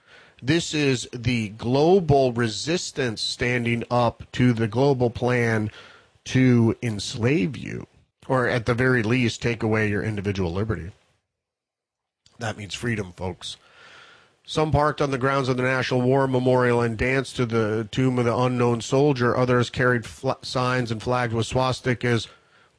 This 0.42 0.75
is 0.75 1.09
the 1.12 1.50
global 1.50 2.33
resistance 2.33 3.21
standing 3.21 3.85
up 3.92 4.25
to 4.33 4.52
the 4.52 4.66
global 4.66 5.09
plan 5.09 5.71
to 6.25 6.76
enslave 6.83 7.56
you, 7.56 7.87
or 8.28 8.48
at 8.48 8.66
the 8.66 8.74
very 8.74 9.02
least, 9.02 9.42
take 9.42 9.62
away 9.62 9.88
your 9.88 10.02
individual 10.02 10.52
liberty. 10.52 10.92
That 12.38 12.56
means 12.56 12.74
freedom, 12.74 13.12
folks. 13.16 13.56
Some 14.46 14.72
parked 14.72 15.00
on 15.00 15.10
the 15.10 15.18
grounds 15.18 15.48
of 15.48 15.56
the 15.56 15.62
National 15.62 16.02
War 16.02 16.26
Memorial 16.26 16.82
and 16.82 16.98
danced 16.98 17.36
to 17.36 17.46
the 17.46 17.88
tomb 17.90 18.18
of 18.18 18.26
the 18.26 18.36
unknown 18.36 18.82
soldier. 18.82 19.34
Others 19.34 19.70
carried 19.70 20.04
fl- 20.04 20.32
signs 20.42 20.90
and 20.90 21.02
flags 21.02 21.32
with 21.32 21.46
swastikas. 21.46 22.28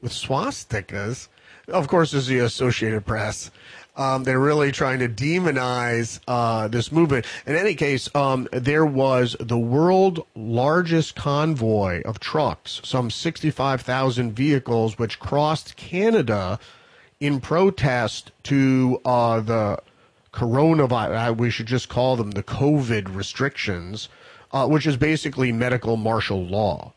With 0.00 0.12
swastikas? 0.12 1.26
Of 1.66 1.88
course, 1.88 2.14
is 2.14 2.28
the 2.28 2.38
Associated 2.38 3.04
Press. 3.04 3.50
Um, 3.96 4.24
they're 4.24 4.38
really 4.38 4.72
trying 4.72 4.98
to 4.98 5.08
demonize 5.08 6.20
uh, 6.28 6.68
this 6.68 6.92
movement. 6.92 7.24
In 7.46 7.56
any 7.56 7.74
case, 7.74 8.14
um, 8.14 8.46
there 8.52 8.84
was 8.84 9.36
the 9.40 9.58
world 9.58 10.26
largest 10.34 11.14
convoy 11.14 12.02
of 12.02 12.20
trucks, 12.20 12.80
some 12.84 13.10
65,000 13.10 14.32
vehicles, 14.32 14.98
which 14.98 15.18
crossed 15.18 15.76
Canada 15.76 16.58
in 17.20 17.40
protest 17.40 18.32
to 18.44 19.00
uh, 19.06 19.40
the 19.40 19.78
coronavirus. 20.32 21.38
We 21.38 21.50
should 21.50 21.66
just 21.66 21.88
call 21.88 22.16
them 22.16 22.32
the 22.32 22.42
COVID 22.42 23.14
restrictions, 23.14 24.10
uh, 24.52 24.66
which 24.66 24.86
is 24.86 24.98
basically 24.98 25.52
medical 25.52 25.96
martial 25.96 26.44
law. 26.44 26.92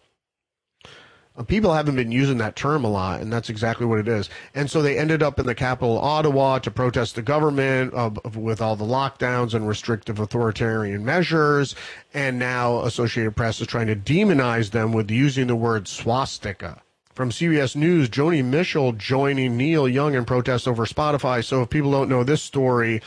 People 1.48 1.74
haven't 1.74 1.96
been 1.96 2.12
using 2.12 2.38
that 2.39 2.55
term 2.55 2.84
a 2.84 2.89
lot, 2.89 3.22
and 3.22 3.31
that's 3.31 3.50
exactly 3.50 3.86
what 3.86 4.00
it 4.00 4.08
is. 4.08 4.29
And 4.53 4.69
so 4.69 4.81
they 4.81 4.98
ended 4.98 5.24
up 5.24 5.39
in 5.39 5.46
the 5.46 5.55
capital, 5.55 5.98
Ottawa, 5.98 6.60
to 6.60 6.72
protest 6.72 7.15
the 7.15 7.22
government 7.22 7.93
with 8.36 8.62
all 8.62 8.75
the 8.75 8.86
lockdowns 8.86 9.53
and 9.53 9.67
restrictive 9.67 10.19
authoritarian 10.19 11.05
measures. 11.05 11.75
And 12.13 12.39
now 12.39 12.81
Associated 12.81 13.36
Press 13.36 13.62
is 13.62 13.67
trying 13.67 13.88
to 13.88 13.96
demonize 13.96 14.72
them 14.72 14.91
with 14.91 15.10
using 15.10 15.48
the 15.48 15.55
word 15.55 15.88
swastika. 15.88 16.81
From 17.13 17.31
CBS 17.31 17.75
News, 17.75 18.10
Joni 18.10 18.43
Mitchell 18.43 18.93
joining 18.93 19.55
Neil 19.58 19.88
Young 19.88 20.15
in 20.15 20.25
protest 20.25 20.67
over 20.67 20.86
Spotify. 20.86 21.43
So 21.43 21.62
if 21.62 21.69
people 21.69 21.91
don't 21.91 22.10
know 22.10 22.24
this 22.24 22.41
story, 22.41 23.01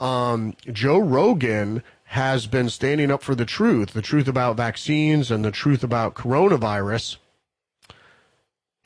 um, 0.00 0.54
Joe 0.72 0.98
Rogan 0.98 1.82
has 2.04 2.46
been 2.46 2.68
standing 2.68 3.10
up 3.10 3.22
for 3.22 3.34
the 3.34 3.44
truth, 3.44 3.92
the 3.92 4.02
truth 4.02 4.28
about 4.28 4.56
vaccines 4.56 5.30
and 5.30 5.44
the 5.44 5.50
truth 5.50 5.82
about 5.82 6.14
coronavirus 6.14 7.16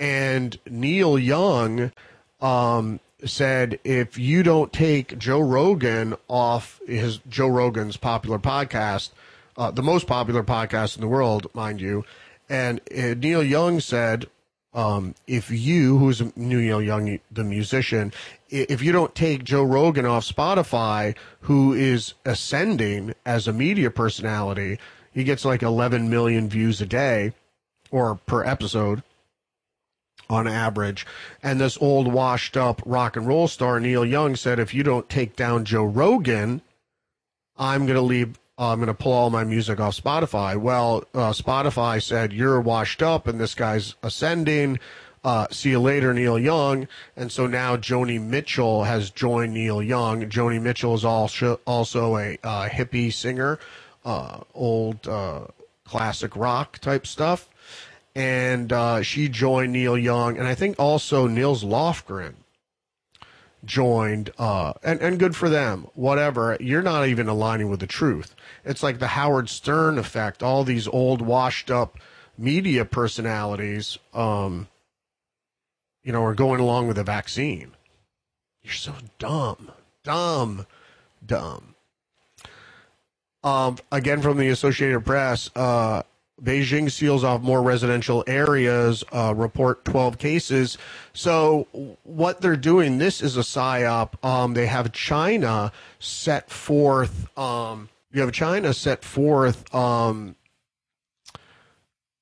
and 0.00 0.59
Neil 0.69 1.19
Young 1.19 1.92
um, 2.40 2.99
said 3.25 3.78
if 3.85 4.19
you 4.19 4.42
don't 4.42 4.73
take 4.73 5.19
Joe 5.19 5.40
Rogan 5.40 6.16
off 6.26 6.80
his 6.87 7.19
Joe 7.28 7.49
Rogan's 7.49 7.99
popular 7.99 8.38
podcast, 8.38 9.11
uh, 9.59 9.71
the 9.71 9.83
most 9.83 10.07
popular 10.07 10.42
podcast 10.42 10.97
in 10.97 11.02
the 11.02 11.09
world, 11.09 11.47
mind 11.54 11.80
you, 11.83 12.04
and 12.49 12.80
uh, 12.97 13.14
Neil 13.14 13.45
Young 13.45 13.78
said. 13.78 14.26
Um, 14.73 15.16
if 15.26 15.50
you, 15.50 15.99
who's 15.99 16.23
Neil 16.37 16.80
Young, 16.80 17.19
the 17.28 17.42
musician, 17.42 18.12
if 18.50 18.80
you 18.80 18.92
don't 18.92 19.16
take 19.16 19.42
Joe 19.42 19.64
Rogan 19.64 20.07
off 20.07 20.25
Spotify, 20.25 21.16
who 21.40 21.73
is 21.73 22.14
ascending 22.25 23.14
as 23.26 23.49
a 23.49 23.52
media 23.52 23.90
personality, 23.90 24.78
he 25.12 25.25
gets 25.25 25.45
like 25.45 25.64
11 25.64 26.09
million 26.09 26.49
views 26.49 26.80
a 26.80 26.87
day 26.87 27.33
or 27.90 28.14
per 28.14 28.45
episode 28.45 29.02
on 30.30 30.46
average. 30.46 31.06
And 31.42 31.60
this 31.60 31.76
old 31.80 32.12
washed 32.12 32.56
up 32.56 32.80
rock 32.87 33.16
and 33.16 33.26
roll 33.26 33.49
star, 33.49 33.80
Neil 33.80 34.04
Young, 34.04 34.37
said, 34.37 34.58
if 34.58 34.72
you 34.72 34.82
don't 34.82 35.08
take 35.08 35.37
down 35.37 35.64
Joe 35.64 35.84
Rogan, 35.84 36.62
I'm 37.58 37.87
going 37.87 37.96
to 37.96 38.02
leave. 38.02 38.38
Uh, 38.58 38.72
I'm 38.72 38.78
going 38.78 38.88
to 38.88 38.94
pull 38.94 39.12
all 39.12 39.30
my 39.30 39.42
music 39.42 39.80
off 39.80 39.96
Spotify. 39.96 40.54
Well, 40.54 41.04
uh, 41.14 41.30
Spotify 41.32 42.02
said, 42.02 42.30
you're 42.30 42.60
washed 42.60 43.02
up 43.02 43.26
and 43.26 43.40
this 43.40 43.54
guy's 43.54 43.94
ascending. 44.02 44.78
Uh, 45.25 45.46
see 45.50 45.70
you 45.70 45.80
later, 45.80 46.12
Neil 46.12 46.38
Young. 46.38 46.87
And 47.16 47.32
so 47.32 47.46
now 47.46 47.76
Joni 47.78 48.20
Mitchell 48.20 48.84
has 48.84 49.10
joined 49.10 49.54
Neil 49.54 49.82
Young. 49.82 50.28
Joni 50.28 50.60
Mitchell 50.60 50.94
is 50.94 51.06
also, 51.06 51.58
also 51.66 52.18
a 52.18 52.37
uh, 52.44 52.68
hippie 52.68 53.10
singer, 53.10 53.58
uh, 54.04 54.40
old 54.52 55.08
classic 55.84 56.37
rock 56.37 56.78
type 56.80 57.06
stuff 57.06 57.49
and 58.14 58.72
uh, 58.72 59.02
she 59.02 59.28
joined 59.28 59.72
Neil 59.72 59.96
Young, 59.96 60.38
and 60.38 60.46
I 60.46 60.54
think 60.54 60.78
also 60.78 61.26
Nils 61.26 61.64
Lofgren 61.64 62.34
joined, 63.64 64.30
uh, 64.38 64.72
and 64.82 65.00
and 65.00 65.18
good 65.18 65.36
for 65.36 65.48
them. 65.48 65.86
Whatever, 65.94 66.56
you're 66.60 66.82
not 66.82 67.06
even 67.06 67.28
aligning 67.28 67.68
with 67.68 67.80
the 67.80 67.86
truth. 67.86 68.34
It's 68.64 68.82
like 68.82 68.98
the 68.98 69.08
Howard 69.08 69.48
Stern 69.48 69.98
effect. 69.98 70.42
All 70.42 70.64
these 70.64 70.88
old, 70.88 71.22
washed 71.22 71.70
up 71.70 71.98
media 72.36 72.84
personalities, 72.84 73.98
um, 74.14 74.68
you 76.02 76.12
know, 76.12 76.24
are 76.24 76.34
going 76.34 76.60
along 76.60 76.88
with 76.88 76.96
the 76.96 77.04
vaccine. 77.04 77.72
You're 78.62 78.72
so 78.72 78.94
dumb, 79.18 79.70
dumb, 80.04 80.66
dumb. 81.24 81.74
Um, 83.42 83.78
again, 83.90 84.20
from 84.20 84.36
the 84.36 84.48
Associated 84.48 85.04
Press, 85.04 85.50
uh, 85.56 86.02
Beijing 86.42 86.90
seals 86.90 87.23
off 87.23 87.42
more 87.42 87.62
residential 87.62 88.25
areas, 88.26 89.04
uh, 89.12 89.35
report 89.37 89.85
12 89.85 90.18
cases. 90.18 90.78
So, 91.12 91.66
what 92.02 92.40
they're 92.40 92.56
doing, 92.56 92.99
this 92.99 93.23
is 93.23 93.37
a 93.37 93.40
psyop. 93.40 94.23
Um, 94.25 94.54
they 94.54 94.66
have 94.66 94.92
China 94.92 95.73
set 95.99 96.50
forth, 96.50 97.26
um, 97.38 97.88
you 98.12 98.20
have 98.23 98.32
China 98.32 98.73
set 98.73 99.04
forth 99.04 99.73
um, 99.75 100.37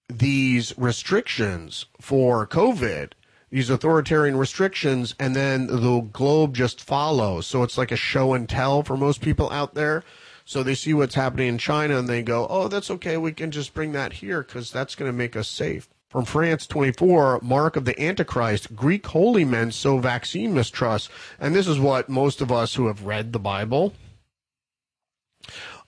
these 0.08 0.76
restrictions 0.76 1.86
for 2.00 2.46
COVID, 2.46 3.12
these 3.50 3.70
authoritarian 3.70 4.36
restrictions, 4.36 5.14
and 5.18 5.36
then 5.36 5.66
the 5.66 6.00
globe 6.12 6.54
just 6.54 6.80
follows. 6.80 7.46
So, 7.46 7.62
it's 7.62 7.78
like 7.78 7.92
a 7.92 7.96
show 7.96 8.34
and 8.34 8.48
tell 8.48 8.82
for 8.82 8.96
most 8.96 9.20
people 9.20 9.50
out 9.50 9.74
there. 9.74 10.02
So 10.48 10.62
they 10.62 10.74
see 10.74 10.94
what's 10.94 11.14
happening 11.14 11.46
in 11.46 11.58
China 11.58 11.98
and 11.98 12.08
they 12.08 12.22
go, 12.22 12.46
oh, 12.48 12.68
that's 12.68 12.90
okay. 12.92 13.18
We 13.18 13.32
can 13.32 13.50
just 13.50 13.74
bring 13.74 13.92
that 13.92 14.14
here 14.14 14.42
because 14.42 14.72
that's 14.72 14.94
going 14.94 15.06
to 15.06 15.16
make 15.16 15.36
us 15.36 15.46
safe. 15.46 15.90
From 16.08 16.24
France 16.24 16.66
24, 16.66 17.40
mark 17.42 17.76
of 17.76 17.84
the 17.84 18.00
Antichrist, 18.02 18.74
Greek 18.74 19.06
holy 19.08 19.44
men 19.44 19.72
sow 19.72 19.98
vaccine 19.98 20.54
mistrust. 20.54 21.10
And 21.38 21.54
this 21.54 21.68
is 21.68 21.78
what 21.78 22.08
most 22.08 22.40
of 22.40 22.50
us 22.50 22.76
who 22.76 22.86
have 22.86 23.04
read 23.04 23.34
the 23.34 23.38
Bible, 23.38 23.92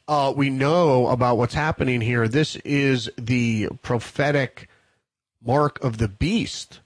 uh, 0.07 0.35
we 0.37 0.50
know 0.50 1.07
about 1.07 1.38
what's 1.38 1.55
happening 1.55 2.02
here. 2.02 2.29
This 2.29 2.57
is 2.57 3.09
the 3.17 3.71
prophetic 3.81 4.69
mark 5.43 5.83
of 5.83 5.97
the 5.97 6.09
beast 6.09 6.81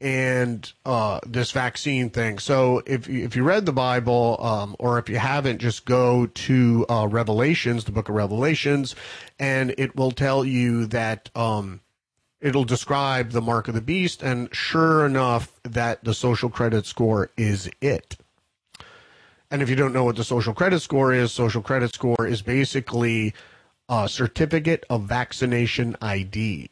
and 0.00 0.72
uh, 0.86 1.20
this 1.26 1.50
vaccine 1.52 2.10
thing. 2.10 2.38
So 2.38 2.82
if 2.86 3.08
if 3.08 3.36
you 3.36 3.42
read 3.42 3.66
the 3.66 3.72
Bible, 3.72 4.38
um, 4.40 4.76
or 4.78 4.98
if 4.98 5.08
you 5.08 5.18
haven't, 5.18 5.58
just 5.58 5.84
go 5.84 6.26
to 6.26 6.86
uh, 6.88 7.06
Revelations, 7.06 7.84
the 7.84 7.92
Book 7.92 8.08
of 8.08 8.14
Revelations, 8.14 8.94
and 9.38 9.74
it 9.76 9.96
will 9.96 10.10
tell 10.10 10.44
you 10.44 10.86
that 10.86 11.30
um, 11.36 11.80
it'll 12.40 12.64
describe 12.64 13.30
the 13.30 13.42
mark 13.42 13.68
of 13.68 13.74
the 13.74 13.80
beast, 13.80 14.22
and 14.22 14.48
sure 14.54 15.04
enough, 15.04 15.52
that 15.62 16.02
the 16.04 16.14
social 16.14 16.48
credit 16.48 16.86
score 16.86 17.30
is 17.36 17.68
it. 17.80 18.16
And 19.50 19.62
if 19.62 19.68
you 19.68 19.76
don't 19.76 19.92
know 19.92 20.04
what 20.04 20.16
the 20.16 20.24
social 20.24 20.54
credit 20.54 20.80
score 20.80 21.12
is, 21.12 21.32
social 21.32 21.60
credit 21.60 21.92
score 21.92 22.26
is 22.26 22.40
basically 22.40 23.34
a 23.88 24.08
certificate 24.08 24.86
of 24.88 25.02
vaccination 25.02 25.96
ID, 26.00 26.70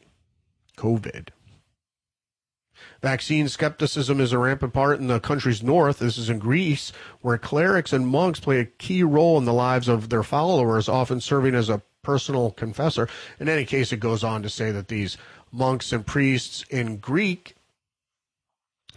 COVID. 0.77 1.27
Vaccine 3.01 3.47
skepticism 3.47 4.19
is 4.19 4.33
a 4.33 4.37
rampant 4.37 4.73
part 4.73 4.99
in 4.99 5.07
the 5.07 5.19
country's 5.19 5.63
north. 5.63 5.99
This 5.99 6.17
is 6.17 6.29
in 6.29 6.39
Greece, 6.39 6.91
where 7.21 7.37
clerics 7.37 7.93
and 7.93 8.07
monks 8.07 8.39
play 8.39 8.59
a 8.59 8.65
key 8.65 9.03
role 9.03 9.37
in 9.37 9.45
the 9.45 9.53
lives 9.53 9.87
of 9.87 10.09
their 10.09 10.23
followers, 10.23 10.89
often 10.89 11.21
serving 11.21 11.55
as 11.55 11.69
a 11.69 11.81
personal 12.01 12.51
confessor. 12.51 13.07
In 13.39 13.47
any 13.47 13.63
case, 13.65 13.93
it 13.93 14.01
goes 14.01 14.23
on 14.23 14.43
to 14.43 14.49
say 14.49 14.71
that 14.71 14.89
these 14.89 15.17
monks 15.51 15.93
and 15.93 16.05
priests 16.05 16.65
in 16.69 16.97
Greek, 16.97 17.55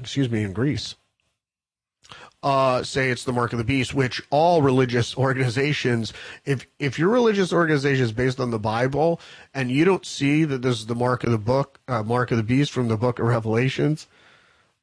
excuse 0.00 0.30
me, 0.30 0.42
in 0.42 0.52
Greece, 0.52 0.97
uh, 2.42 2.82
say 2.82 3.11
it's 3.11 3.25
the 3.25 3.32
mark 3.32 3.52
of 3.52 3.58
the 3.58 3.64
beast, 3.64 3.94
which 3.94 4.22
all 4.30 4.62
religious 4.62 5.16
organizations, 5.16 6.12
if 6.44 6.66
if 6.78 6.99
your 6.99 7.08
religious 7.08 7.52
organization 7.52 8.04
is 8.04 8.12
based 8.12 8.40
on 8.40 8.50
the 8.50 8.58
Bible 8.58 9.20
and 9.54 9.70
you 9.70 9.84
don't 9.84 10.04
see 10.06 10.44
that 10.44 10.62
this 10.62 10.78
is 10.78 10.87
the 10.87 10.94
mark 10.94 11.25
of 11.25 11.30
the 11.30 11.38
book, 11.38 11.80
uh, 11.88 12.02
mark 12.02 12.30
of 12.30 12.37
the 12.37 12.42
beast 12.42 12.72
from 12.72 12.88
the 12.88 12.96
book 12.96 13.18
of 13.18 13.26
Revelations, 13.26 14.06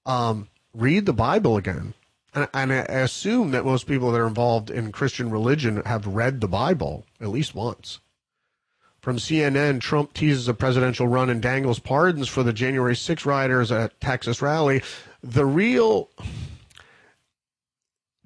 um, 0.06 0.48
read 0.74 1.06
the 1.06 1.14
Bible 1.14 1.58
again. 1.58 1.94
And, 2.34 2.48
and 2.54 2.72
I 2.72 2.78
assume 2.78 3.52
that 3.52 3.66
most 3.66 3.88
people 3.88 4.12
that 4.12 4.22
are 4.22 4.28
involved 4.28 4.70
in 4.70 4.92
Christian 4.92 5.32
religion 5.32 5.82
have 5.86 6.08
read 6.08 6.42
the 6.42 6.48
Bible 6.48 7.06
at 7.20 7.30
least 7.30 7.56
once. 7.56 8.00
From 9.02 9.18
CNN, 9.18 9.80
Trump 9.80 10.14
teases 10.14 10.48
a 10.50 10.54
presidential 10.54 11.08
run 11.08 11.30
and 11.30 11.42
dangles 11.42 11.80
pardons 11.80 12.28
for 12.28 12.44
the 12.44 12.52
January 12.52 12.96
6 12.96 13.26
rioters 13.26 13.72
at 13.72 14.00
Texas 14.02 14.42
rally. 14.42 14.84
The 15.24 15.46
real 15.46 16.10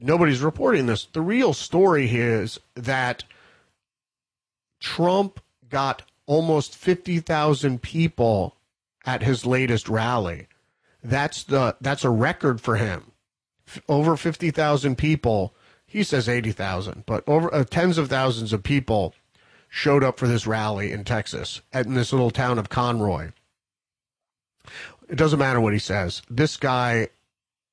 nobody's 0.04 0.42
reporting 0.42 0.86
this. 0.86 1.06
The 1.06 1.22
real 1.22 1.54
story 1.54 2.08
is 2.14 2.60
that 2.76 3.24
Trump 4.80 5.40
got 5.70 6.04
almost 6.26 6.76
50,000 6.76 7.82
people 7.82 8.58
at 9.06 9.24
his 9.24 9.46
latest 9.46 9.90
rally. 9.90 10.48
That's 11.04 11.44
the 11.44 11.76
that's 11.82 12.04
a 12.04 12.10
record 12.10 12.62
for 12.62 12.76
him. 12.76 13.12
Over 13.90 14.16
50,000 14.16 14.98
people. 14.98 15.54
He 15.86 16.04
says 16.04 16.28
80,000, 16.28 17.04
but 17.06 17.24
over 17.28 17.54
uh, 17.54 17.64
tens 17.66 17.98
of 17.98 18.10
thousands 18.10 18.52
of 18.52 18.64
people 18.64 19.14
showed 19.70 20.04
up 20.04 20.18
for 20.18 20.28
this 20.28 20.48
rally 20.48 20.92
in 20.92 21.04
Texas 21.04 21.62
in 21.74 21.94
this 21.94 22.12
little 22.12 22.32
town 22.32 22.58
of 22.58 22.70
Conroe. 22.70 23.32
It 25.08 25.16
doesn't 25.16 25.40
matter 25.40 25.62
what 25.62 25.74
he 25.74 25.80
says. 25.80 26.24
This 26.30 26.58
guy 26.58 27.10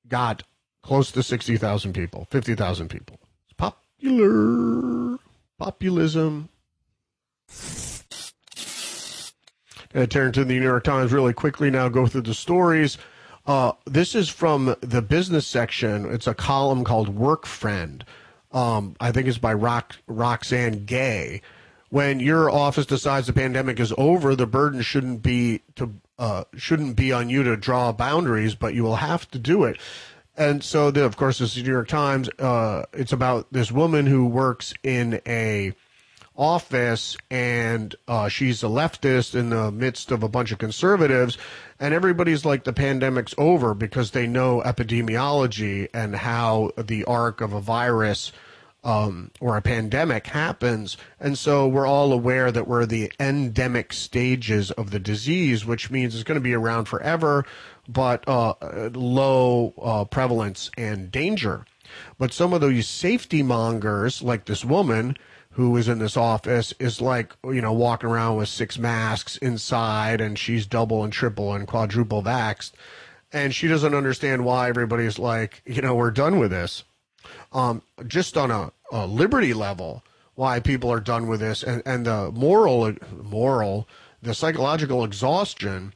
got 0.06 0.42
close 0.82 1.10
to 1.12 1.22
60,000 1.22 1.92
people, 1.92 2.26
50,000 2.30 2.88
people. 2.88 3.18
It's 3.44 3.54
popular. 3.56 5.18
Populism. 5.58 6.48
To 9.92 10.06
turn 10.06 10.32
to 10.32 10.44
the 10.44 10.58
New 10.58 10.62
York 10.62 10.84
Times 10.84 11.12
really 11.12 11.32
quickly 11.32 11.70
now, 11.70 11.88
go 11.88 12.06
through 12.06 12.22
the 12.22 12.34
stories. 12.34 12.96
Uh, 13.46 13.72
this 13.84 14.14
is 14.14 14.28
from 14.28 14.76
the 14.80 15.02
business 15.02 15.46
section. 15.46 16.06
It's 16.12 16.28
a 16.28 16.34
column 16.34 16.84
called 16.84 17.08
Work 17.08 17.46
Friend. 17.46 18.04
Um, 18.52 18.94
I 19.00 19.12
think 19.12 19.26
it's 19.26 19.38
by 19.38 19.54
Rock, 19.54 19.96
Roxane 20.06 20.84
Gay. 20.84 21.42
When 21.88 22.20
your 22.20 22.50
office 22.50 22.86
decides 22.86 23.26
the 23.26 23.32
pandemic 23.32 23.80
is 23.80 23.92
over, 23.98 24.36
the 24.36 24.46
burden 24.46 24.80
shouldn't 24.82 25.22
be 25.22 25.62
to 25.74 25.92
uh, 26.20 26.44
shouldn't 26.54 26.94
be 26.96 27.12
on 27.12 27.30
you 27.30 27.42
to 27.42 27.56
draw 27.56 27.90
boundaries, 27.92 28.54
but 28.54 28.74
you 28.74 28.84
will 28.84 28.96
have 28.96 29.28
to 29.30 29.38
do 29.38 29.64
it. 29.64 29.78
And 30.36 30.62
so, 30.64 30.90
the, 30.90 31.04
of 31.04 31.16
course, 31.16 31.38
this 31.38 31.50
is 31.50 31.56
the 31.56 31.62
New 31.62 31.72
York 31.72 31.88
Times. 31.88 32.28
Uh, 32.38 32.84
it's 32.92 33.12
about 33.12 33.52
this 33.52 33.70
woman 33.70 34.06
who 34.06 34.26
works 34.26 34.72
in 34.82 35.20
a 35.26 35.74
office 36.40 37.18
and 37.30 37.94
uh, 38.08 38.26
she's 38.26 38.62
a 38.62 38.66
leftist 38.66 39.34
in 39.34 39.50
the 39.50 39.70
midst 39.70 40.10
of 40.10 40.22
a 40.22 40.28
bunch 40.28 40.50
of 40.50 40.58
conservatives 40.58 41.36
and 41.78 41.92
everybody's 41.92 42.46
like 42.46 42.64
the 42.64 42.72
pandemic's 42.72 43.34
over 43.36 43.74
because 43.74 44.12
they 44.12 44.26
know 44.26 44.62
epidemiology 44.64 45.86
and 45.92 46.16
how 46.16 46.70
the 46.78 47.04
arc 47.04 47.42
of 47.42 47.52
a 47.52 47.60
virus 47.60 48.32
um, 48.82 49.30
or 49.40 49.58
a 49.58 49.60
pandemic 49.60 50.28
happens 50.28 50.96
and 51.20 51.36
so 51.36 51.68
we're 51.68 51.86
all 51.86 52.10
aware 52.10 52.50
that 52.50 52.66
we're 52.66 52.86
the 52.86 53.12
endemic 53.20 53.92
stages 53.92 54.70
of 54.70 54.92
the 54.92 54.98
disease 54.98 55.66
which 55.66 55.90
means 55.90 56.14
it's 56.14 56.24
going 56.24 56.40
to 56.40 56.40
be 56.40 56.54
around 56.54 56.86
forever 56.86 57.44
but 57.92 58.26
uh, 58.28 58.54
low 58.94 59.74
uh, 59.80 60.04
prevalence 60.04 60.70
and 60.76 61.10
danger. 61.10 61.66
But 62.18 62.32
some 62.32 62.52
of 62.52 62.60
those 62.60 62.88
safety 62.88 63.42
mongers 63.42 64.22
like 64.22 64.44
this 64.44 64.64
woman 64.64 65.16
who 65.52 65.76
is 65.76 65.88
in 65.88 65.98
this 65.98 66.16
office 66.16 66.72
is 66.78 67.00
like 67.00 67.34
you 67.44 67.60
know 67.60 67.72
walking 67.72 68.08
around 68.08 68.36
with 68.36 68.48
six 68.48 68.78
masks 68.78 69.36
inside 69.38 70.20
and 70.20 70.38
she's 70.38 70.66
double 70.66 71.02
and 71.02 71.12
triple 71.12 71.52
and 71.52 71.66
quadruple 71.66 72.22
vaxxed. 72.22 72.72
And 73.32 73.54
she 73.54 73.68
doesn't 73.68 73.94
understand 73.94 74.44
why 74.44 74.68
everybody's 74.68 75.18
like 75.18 75.62
you 75.66 75.82
know 75.82 75.94
we're 75.94 76.12
done 76.12 76.38
with 76.38 76.50
this. 76.50 76.84
Um, 77.52 77.82
just 78.06 78.36
on 78.36 78.50
a, 78.50 78.72
a 78.92 79.06
liberty 79.06 79.52
level 79.52 80.04
why 80.36 80.60
people 80.60 80.90
are 80.90 81.00
done 81.00 81.26
with 81.26 81.40
this 81.40 81.62
and, 81.62 81.82
and 81.84 82.06
the 82.06 82.30
moral 82.30 82.94
moral 83.22 83.88
the 84.22 84.34
psychological 84.34 85.04
exhaustion 85.04 85.92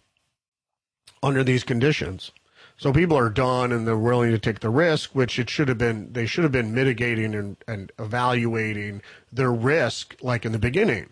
under 1.25 1.43
these 1.43 1.65
conditions 1.65 2.31
so 2.77 2.93
people 2.93 3.17
are 3.17 3.31
done 3.31 3.73
and 3.73 3.87
they're 3.87 3.97
willing 3.97 4.33
to 4.33 4.39
take 4.39 4.61
the 4.61 4.71
risk, 4.71 5.15
which 5.15 5.39
it 5.39 5.49
should 5.49 5.69
have 5.69 5.79
been, 5.79 6.13
they 6.13 6.27
should 6.27 6.43
have 6.43 6.53
been 6.53 6.75
mitigating 6.75 7.35
and, 7.35 7.57
and 7.69 7.93
evaluating 7.99 9.01
their 9.33 9.53
risk 9.53 10.17
like 10.21 10.45
in 10.45 10.53
the 10.53 10.59
beginning. 10.59 11.11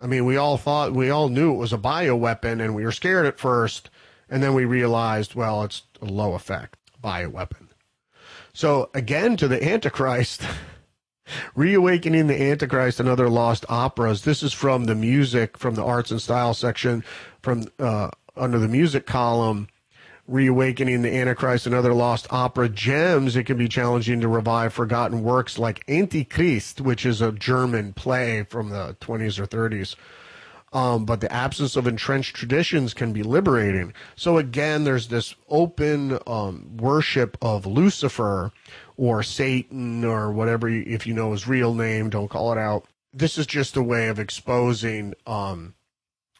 I 0.00 0.06
mean, 0.06 0.24
we 0.24 0.36
all 0.36 0.56
thought, 0.56 0.92
we 0.92 1.10
all 1.10 1.28
knew 1.28 1.52
it 1.52 1.58
was 1.58 1.72
a 1.72 1.78
bioweapon 1.78 2.62
and 2.62 2.74
we 2.74 2.84
were 2.84 2.92
scared 2.92 3.26
at 3.26 3.38
first. 3.38 3.90
And 4.28 4.42
then 4.42 4.54
we 4.54 4.64
realized, 4.64 5.34
well, 5.34 5.64
it's 5.64 5.82
a 6.00 6.06
low 6.06 6.34
effect 6.34 6.78
bioweapon. 7.02 7.68
So 8.54 8.90
again, 8.94 9.36
to 9.38 9.48
the 9.48 9.62
Antichrist, 9.62 10.42
reawakening 11.54 12.28
the 12.28 12.40
Antichrist 12.40 13.00
and 13.00 13.08
other 13.08 13.28
lost 13.28 13.64
operas. 13.68 14.22
This 14.22 14.42
is 14.42 14.52
from 14.52 14.84
the 14.84 14.94
music, 14.94 15.58
from 15.58 15.74
the 15.74 15.84
arts 15.84 16.10
and 16.10 16.22
style 16.22 16.54
section, 16.54 17.04
from 17.42 17.66
uh, 17.78 18.10
under 18.36 18.58
the 18.58 18.68
music 18.68 19.06
column 19.06 19.68
reawakening 20.26 21.02
the 21.02 21.14
Antichrist 21.14 21.66
and 21.66 21.74
other 21.74 21.92
lost 21.92 22.26
opera 22.30 22.68
gems, 22.68 23.36
it 23.36 23.44
can 23.44 23.58
be 23.58 23.68
challenging 23.68 24.20
to 24.20 24.28
revive 24.28 24.72
forgotten 24.72 25.22
works 25.22 25.58
like 25.58 25.88
Antichrist, 25.88 26.80
which 26.80 27.04
is 27.04 27.20
a 27.20 27.32
German 27.32 27.92
play 27.92 28.44
from 28.44 28.70
the 28.70 28.96
20s 29.00 29.38
or 29.38 29.46
30s. 29.46 29.96
Um, 30.72 31.04
but 31.04 31.20
the 31.20 31.30
absence 31.30 31.76
of 31.76 31.86
entrenched 31.86 32.34
traditions 32.34 32.94
can 32.94 33.12
be 33.12 33.22
liberating. 33.22 33.92
So 34.16 34.38
again, 34.38 34.84
there's 34.84 35.08
this 35.08 35.34
open 35.50 36.18
um, 36.26 36.78
worship 36.78 37.36
of 37.42 37.66
Lucifer 37.66 38.52
or 38.96 39.22
Satan 39.22 40.02
or 40.02 40.32
whatever, 40.32 40.70
you, 40.70 40.82
if 40.86 41.06
you 41.06 41.12
know 41.12 41.32
his 41.32 41.46
real 41.46 41.74
name, 41.74 42.08
don't 42.08 42.28
call 42.28 42.52
it 42.52 42.58
out. 42.58 42.86
This 43.12 43.36
is 43.36 43.46
just 43.46 43.76
a 43.76 43.82
way 43.82 44.08
of 44.08 44.18
exposing 44.18 45.12
um, 45.26 45.74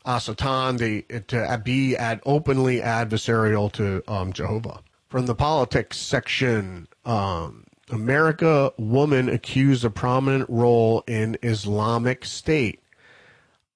Asatan, 0.06 1.26
to 1.28 1.62
be 1.64 1.96
ad, 1.96 2.20
openly 2.24 2.80
adversarial 2.80 3.70
to 3.72 4.02
um, 4.08 4.32
Jehovah. 4.32 4.80
From 5.08 5.26
the 5.26 5.34
politics 5.34 5.98
section, 5.98 6.88
um, 7.04 7.64
America 7.90 8.72
woman 8.78 9.28
accused 9.28 9.84
of 9.84 9.94
prominent 9.94 10.48
role 10.48 11.04
in 11.06 11.36
Islamic 11.42 12.24
State. 12.24 12.80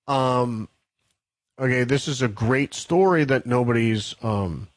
Um, 0.08 0.68
okay, 1.58 1.84
this 1.84 2.08
is 2.08 2.22
a 2.22 2.28
great 2.28 2.72
story 2.72 3.24
that 3.24 3.44
nobody's 3.46 4.14
um, 4.22 4.68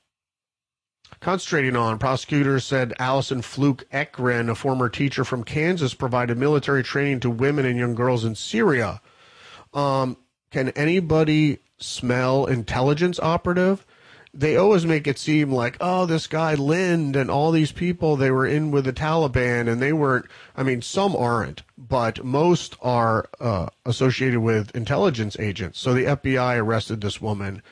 concentrating 1.19 1.75
on. 1.75 1.99
Prosecutors 1.99 2.65
said 2.65 2.93
Allison 2.99 3.41
Fluke 3.41 3.89
Ekren, 3.91 4.49
a 4.49 4.55
former 4.55 4.89
teacher 4.89 5.23
from 5.23 5.43
Kansas, 5.43 5.93
provided 5.93 6.37
military 6.37 6.83
training 6.83 7.21
to 7.21 7.29
women 7.29 7.65
and 7.65 7.77
young 7.77 7.95
girls 7.95 8.25
in 8.25 8.35
Syria. 8.35 9.01
Um, 9.73 10.17
can 10.51 10.69
anybody 10.69 11.59
smell 11.77 12.45
intelligence 12.45 13.19
operative? 13.19 13.85
They 14.33 14.55
always 14.57 14.85
make 14.85 15.07
it 15.07 15.17
seem 15.17 15.51
like, 15.51 15.75
oh, 15.81 16.05
this 16.05 16.27
guy 16.27 16.53
Lindh 16.53 17.15
and 17.15 17.31
all 17.31 17.51
these 17.51 17.71
people, 17.71 18.15
they 18.15 18.29
were 18.29 18.45
in 18.45 18.69
with 18.69 18.85
the 18.85 18.93
Taliban 18.93 19.67
and 19.67 19.81
they 19.81 19.91
weren't. 19.91 20.25
I 20.55 20.61
mean, 20.61 20.83
some 20.83 21.15
aren't, 21.15 21.63
but 21.77 22.23
most 22.23 22.75
are 22.81 23.27
uh, 23.39 23.69
associated 23.85 24.39
with 24.41 24.75
intelligence 24.75 25.35
agents. 25.39 25.79
So 25.79 25.93
the 25.93 26.05
FBI 26.05 26.57
arrested 26.57 27.01
this 27.01 27.19
woman 27.19 27.63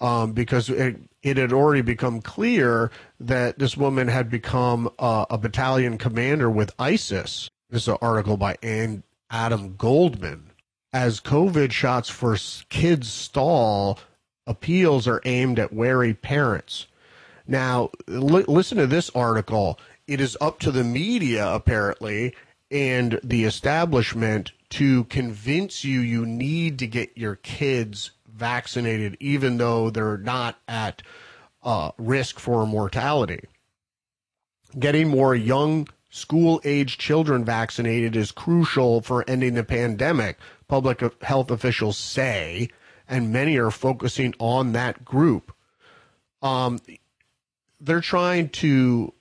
um, 0.00 0.32
because 0.32 0.70
it, 0.70 0.96
it 1.22 1.36
had 1.36 1.52
already 1.52 1.82
become 1.82 2.22
clear 2.22 2.90
that 3.20 3.58
this 3.58 3.76
woman 3.76 4.08
had 4.08 4.30
become 4.30 4.88
uh, 4.98 5.26
a 5.28 5.36
battalion 5.36 5.98
commander 5.98 6.50
with 6.50 6.74
ISIS. 6.78 7.50
This 7.68 7.82
is 7.82 7.88
an 7.88 7.98
article 8.00 8.38
by 8.38 8.56
Ann 8.62 9.02
Adam 9.30 9.76
Goldman 9.76 10.47
as 10.92 11.20
COVID 11.20 11.72
shots 11.72 12.08
for 12.08 12.36
kids 12.68 13.08
stall, 13.08 13.98
appeals 14.46 15.06
are 15.06 15.22
aimed 15.24 15.58
at 15.58 15.72
wary 15.72 16.14
parents. 16.14 16.86
Now, 17.46 17.90
li- 18.06 18.44
listen 18.46 18.78
to 18.78 18.86
this 18.86 19.10
article. 19.10 19.78
It 20.06 20.20
is 20.20 20.36
up 20.40 20.58
to 20.60 20.70
the 20.70 20.84
media, 20.84 21.46
apparently, 21.46 22.34
and 22.70 23.20
the 23.22 23.44
establishment 23.44 24.52
to 24.70 25.04
convince 25.04 25.84
you 25.84 26.00
you 26.00 26.26
need 26.26 26.78
to 26.78 26.86
get 26.86 27.16
your 27.16 27.36
kids 27.36 28.10
vaccinated, 28.30 29.16
even 29.20 29.56
though 29.56 29.90
they're 29.90 30.18
not 30.18 30.58
at 30.68 31.02
uh, 31.62 31.90
risk 31.98 32.38
for 32.38 32.66
mortality. 32.66 33.40
Getting 34.78 35.08
more 35.08 35.34
young 35.34 35.88
school 36.10 36.60
age 36.64 36.98
children 36.98 37.44
vaccinated 37.44 38.16
is 38.16 38.30
crucial 38.30 39.00
for 39.00 39.24
ending 39.28 39.54
the 39.54 39.64
pandemic, 39.64 40.38
public 40.68 41.02
health 41.22 41.50
officials 41.50 41.96
say, 41.96 42.68
and 43.08 43.32
many 43.32 43.56
are 43.56 43.70
focusing 43.70 44.34
on 44.38 44.72
that 44.72 45.04
group. 45.04 45.52
Um, 46.42 46.78
they're 47.80 48.00
trying 48.00 48.50
to 48.50 49.14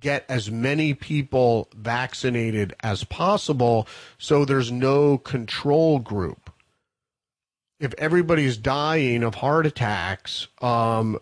get 0.00 0.24
as 0.28 0.50
many 0.50 0.94
people 0.94 1.68
vaccinated 1.76 2.74
as 2.82 3.04
possible 3.04 3.86
so 4.18 4.44
there's 4.44 4.72
no 4.72 5.18
control 5.18 5.98
group. 5.98 6.50
If 7.78 7.94
everybody's 7.96 8.56
dying 8.56 9.22
of 9.22 9.36
heart 9.36 9.66
attacks, 9.66 10.48
um, 10.60 11.18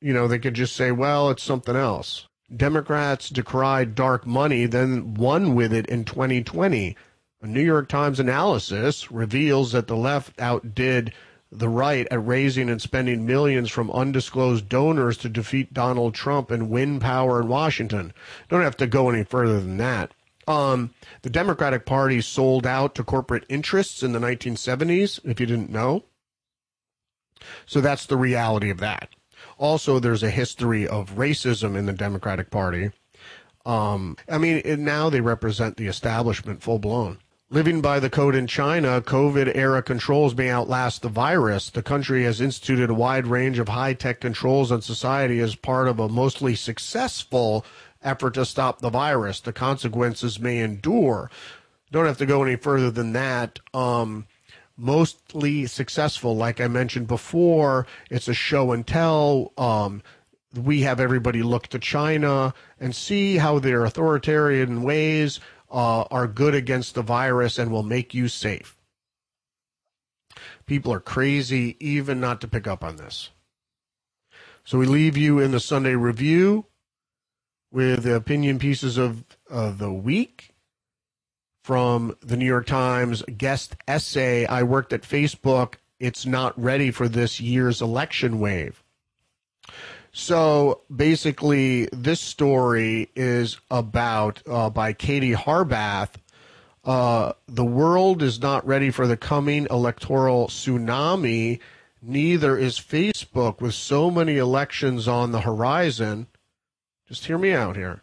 you 0.00 0.12
know, 0.12 0.28
they 0.28 0.38
could 0.38 0.54
just 0.54 0.76
say, 0.76 0.92
well, 0.92 1.30
it's 1.30 1.42
something 1.42 1.76
else. 1.76 2.26
Democrats 2.54 3.28
decried 3.28 3.94
dark 3.94 4.26
money, 4.26 4.66
then 4.66 5.14
won 5.14 5.54
with 5.54 5.72
it 5.72 5.86
in 5.86 6.04
2020. 6.04 6.96
A 7.42 7.46
New 7.46 7.62
York 7.62 7.88
Times 7.88 8.20
analysis 8.20 9.10
reveals 9.10 9.72
that 9.72 9.86
the 9.86 9.96
left 9.96 10.38
outdid 10.38 11.14
the 11.50 11.70
right 11.70 12.06
at 12.10 12.26
raising 12.26 12.68
and 12.68 12.82
spending 12.82 13.24
millions 13.24 13.70
from 13.70 13.90
undisclosed 13.90 14.68
donors 14.68 15.16
to 15.18 15.30
defeat 15.30 15.72
Donald 15.72 16.14
Trump 16.14 16.50
and 16.50 16.68
win 16.68 17.00
power 17.00 17.40
in 17.40 17.48
Washington. 17.48 18.12
Don't 18.50 18.60
have 18.60 18.76
to 18.76 18.86
go 18.86 19.08
any 19.08 19.24
further 19.24 19.58
than 19.58 19.78
that. 19.78 20.12
Um, 20.46 20.92
the 21.22 21.30
Democratic 21.30 21.86
Party 21.86 22.20
sold 22.20 22.66
out 22.66 22.94
to 22.96 23.04
corporate 23.04 23.46
interests 23.48 24.02
in 24.02 24.12
the 24.12 24.18
1970s, 24.18 25.18
if 25.24 25.40
you 25.40 25.46
didn't 25.46 25.70
know. 25.70 26.04
So 27.64 27.80
that's 27.80 28.04
the 28.04 28.18
reality 28.18 28.68
of 28.68 28.80
that. 28.80 29.08
Also, 29.56 29.98
there's 29.98 30.22
a 30.22 30.30
history 30.30 30.86
of 30.86 31.16
racism 31.16 31.74
in 31.74 31.86
the 31.86 31.94
Democratic 31.94 32.50
Party. 32.50 32.90
Um, 33.64 34.18
I 34.28 34.36
mean, 34.36 34.84
now 34.84 35.08
they 35.08 35.22
represent 35.22 35.78
the 35.78 35.86
establishment 35.86 36.62
full 36.62 36.78
blown. 36.78 37.18
Living 37.52 37.80
by 37.80 37.98
the 37.98 38.08
code 38.08 38.36
in 38.36 38.46
China, 38.46 39.00
COVID 39.00 39.56
era 39.56 39.82
controls 39.82 40.36
may 40.36 40.48
outlast 40.50 41.02
the 41.02 41.08
virus. 41.08 41.68
The 41.68 41.82
country 41.82 42.22
has 42.22 42.40
instituted 42.40 42.90
a 42.90 42.94
wide 42.94 43.26
range 43.26 43.58
of 43.58 43.68
high 43.68 43.92
tech 43.92 44.20
controls 44.20 44.70
on 44.70 44.82
society 44.82 45.40
as 45.40 45.56
part 45.56 45.88
of 45.88 45.98
a 45.98 46.08
mostly 46.08 46.54
successful 46.54 47.66
effort 48.04 48.34
to 48.34 48.44
stop 48.44 48.78
the 48.78 48.88
virus. 48.88 49.40
The 49.40 49.52
consequences 49.52 50.38
may 50.38 50.60
endure. 50.60 51.28
Don't 51.90 52.06
have 52.06 52.18
to 52.18 52.26
go 52.26 52.44
any 52.44 52.54
further 52.54 52.88
than 52.88 53.14
that. 53.14 53.58
Um, 53.74 54.28
mostly 54.76 55.66
successful, 55.66 56.36
like 56.36 56.60
I 56.60 56.68
mentioned 56.68 57.08
before, 57.08 57.84
it's 58.10 58.28
a 58.28 58.34
show 58.34 58.70
and 58.70 58.86
tell. 58.86 59.52
Um, 59.58 60.04
we 60.54 60.82
have 60.82 61.00
everybody 61.00 61.42
look 61.42 61.66
to 61.68 61.80
China 61.80 62.54
and 62.78 62.94
see 62.94 63.38
how 63.38 63.58
their 63.58 63.84
authoritarian 63.84 64.82
ways 64.82 65.40
uh, 65.70 66.02
are 66.10 66.26
good 66.26 66.54
against 66.54 66.94
the 66.94 67.02
virus 67.02 67.58
and 67.58 67.70
will 67.70 67.82
make 67.82 68.14
you 68.14 68.28
safe. 68.28 68.76
People 70.66 70.92
are 70.92 71.00
crazy 71.00 71.76
even 71.80 72.20
not 72.20 72.40
to 72.40 72.48
pick 72.48 72.66
up 72.66 72.84
on 72.84 72.96
this. 72.96 73.30
So 74.64 74.78
we 74.78 74.86
leave 74.86 75.16
you 75.16 75.38
in 75.38 75.50
the 75.50 75.60
Sunday 75.60 75.94
review 75.94 76.66
with 77.72 78.02
the 78.02 78.14
opinion 78.14 78.58
pieces 78.58 78.98
of, 78.98 79.24
of 79.48 79.78
the 79.78 79.92
week 79.92 80.54
from 81.64 82.16
the 82.20 82.36
New 82.36 82.46
York 82.46 82.66
Times 82.66 83.22
guest 83.36 83.76
essay. 83.86 84.46
I 84.46 84.62
worked 84.62 84.92
at 84.92 85.02
Facebook. 85.02 85.74
It's 85.98 86.24
not 86.24 86.60
ready 86.60 86.90
for 86.90 87.08
this 87.08 87.40
year's 87.40 87.82
election 87.82 88.38
wave. 88.38 88.79
So 90.12 90.82
basically, 90.94 91.88
this 91.92 92.20
story 92.20 93.10
is 93.14 93.58
about 93.70 94.42
uh, 94.48 94.68
by 94.70 94.92
Katie 94.92 95.34
Harbath. 95.34 96.10
Uh, 96.84 97.34
the 97.46 97.64
world 97.64 98.22
is 98.22 98.40
not 98.40 98.66
ready 98.66 98.90
for 98.90 99.06
the 99.06 99.16
coming 99.16 99.68
electoral 99.70 100.48
tsunami. 100.48 101.60
Neither 102.02 102.56
is 102.56 102.78
Facebook, 102.78 103.60
with 103.60 103.74
so 103.74 104.10
many 104.10 104.36
elections 104.38 105.06
on 105.06 105.30
the 105.30 105.42
horizon. 105.42 106.26
Just 107.06 107.26
hear 107.26 107.38
me 107.38 107.52
out 107.52 107.76
here. 107.76 108.02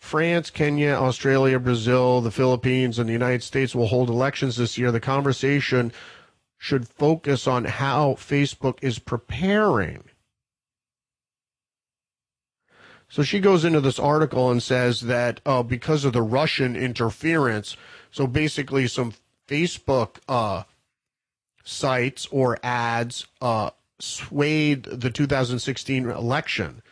France, 0.00 0.48
Kenya, 0.50 0.92
Australia, 0.92 1.58
Brazil, 1.58 2.20
the 2.20 2.30
Philippines, 2.30 2.98
and 2.98 3.08
the 3.08 3.12
United 3.12 3.42
States 3.42 3.74
will 3.74 3.88
hold 3.88 4.08
elections 4.08 4.56
this 4.56 4.78
year. 4.78 4.90
The 4.90 5.00
conversation 5.00 5.92
should 6.56 6.88
focus 6.88 7.46
on 7.46 7.64
how 7.66 8.12
Facebook 8.14 8.78
is 8.80 8.98
preparing 8.98 10.04
so 13.08 13.22
she 13.22 13.40
goes 13.40 13.64
into 13.64 13.80
this 13.80 13.98
article 13.98 14.50
and 14.50 14.62
says 14.62 15.02
that 15.02 15.40
uh, 15.46 15.62
because 15.62 16.04
of 16.04 16.12
the 16.12 16.22
Russian 16.22 16.76
interference, 16.76 17.76
so 18.10 18.26
basically 18.26 18.86
some 18.86 19.14
Facebook 19.46 20.16
uh, 20.28 20.64
sites 21.64 22.26
or 22.30 22.58
ads 22.62 23.26
uh, 23.40 23.70
swayed 23.98 24.84
the 24.84 25.10
2016 25.10 26.10
election. 26.10 26.82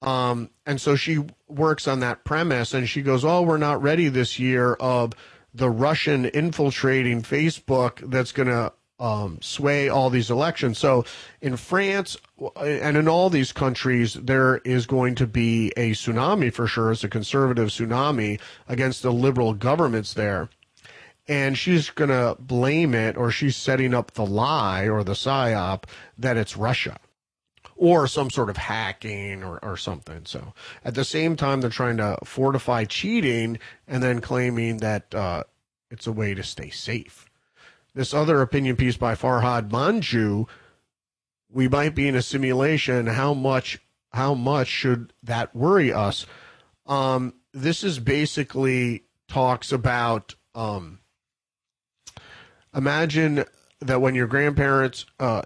Um, 0.00 0.50
and 0.66 0.80
so 0.80 0.96
she 0.96 1.24
works 1.48 1.86
on 1.86 2.00
that 2.00 2.24
premise 2.24 2.74
and 2.74 2.88
she 2.88 3.02
goes, 3.02 3.24
Oh, 3.24 3.42
we're 3.42 3.56
not 3.56 3.82
ready 3.82 4.08
this 4.08 4.38
year 4.38 4.74
of 4.74 5.12
the 5.54 5.70
Russian 5.70 6.24
infiltrating 6.26 7.22
Facebook 7.22 8.10
that's 8.10 8.32
going 8.32 8.48
to 8.48 8.72
um, 9.02 9.38
sway 9.42 9.88
all 9.88 10.10
these 10.10 10.30
elections. 10.30 10.78
So 10.78 11.04
in 11.40 11.56
France 11.56 12.16
and 12.56 12.96
in 12.96 13.08
all 13.08 13.30
these 13.30 13.52
countries, 13.52 14.14
there 14.14 14.58
is 14.58 14.86
going 14.86 15.16
to 15.16 15.26
be 15.26 15.72
a 15.76 15.90
tsunami 15.90 16.54
for 16.54 16.68
sure. 16.68 16.92
It's 16.92 17.02
a 17.02 17.08
conservative 17.08 17.70
tsunami 17.70 18.40
against 18.68 19.02
the 19.02 19.12
liberal 19.12 19.54
governments 19.54 20.14
there. 20.14 20.48
And 21.26 21.58
she's 21.58 21.90
going 21.90 22.10
to 22.10 22.36
blame 22.38 22.94
it, 22.94 23.16
or 23.16 23.30
she's 23.30 23.56
setting 23.56 23.92
up 23.92 24.12
the 24.12 24.26
lie 24.26 24.88
or 24.88 25.02
the 25.02 25.12
psyop 25.12 25.84
that 26.18 26.36
it's 26.36 26.56
Russia 26.56 26.98
or 27.74 28.06
some 28.06 28.30
sort 28.30 28.50
of 28.50 28.56
hacking 28.56 29.42
or, 29.42 29.58
or 29.64 29.76
something. 29.76 30.26
So 30.26 30.52
at 30.84 30.94
the 30.94 31.04
same 31.04 31.34
time, 31.34 31.60
they're 31.60 31.70
trying 31.70 31.96
to 31.96 32.18
fortify 32.24 32.84
cheating 32.84 33.58
and 33.88 34.00
then 34.00 34.20
claiming 34.20 34.76
that 34.78 35.12
uh, 35.12 35.42
it's 35.90 36.06
a 36.06 36.12
way 36.12 36.34
to 36.34 36.44
stay 36.44 36.70
safe 36.70 37.28
this 37.94 38.14
other 38.14 38.40
opinion 38.40 38.76
piece 38.76 38.96
by 38.96 39.14
Farhad 39.14 39.68
Manjoo, 39.70 40.48
we 41.50 41.68
might 41.68 41.94
be 41.94 42.08
in 42.08 42.16
a 42.16 42.22
simulation. 42.22 43.06
How 43.06 43.34
much 43.34 43.80
how 44.12 44.34
much 44.34 44.68
should 44.68 45.12
that 45.22 45.54
worry 45.54 45.92
us? 45.92 46.26
Um, 46.86 47.34
this 47.52 47.82
is 47.82 47.98
basically 47.98 49.04
talks 49.28 49.72
about 49.72 50.34
um, 50.54 51.00
imagine 52.74 53.44
that 53.80 54.00
when 54.00 54.14
your 54.14 54.26
grandparents 54.26 55.06
uh, 55.18 55.42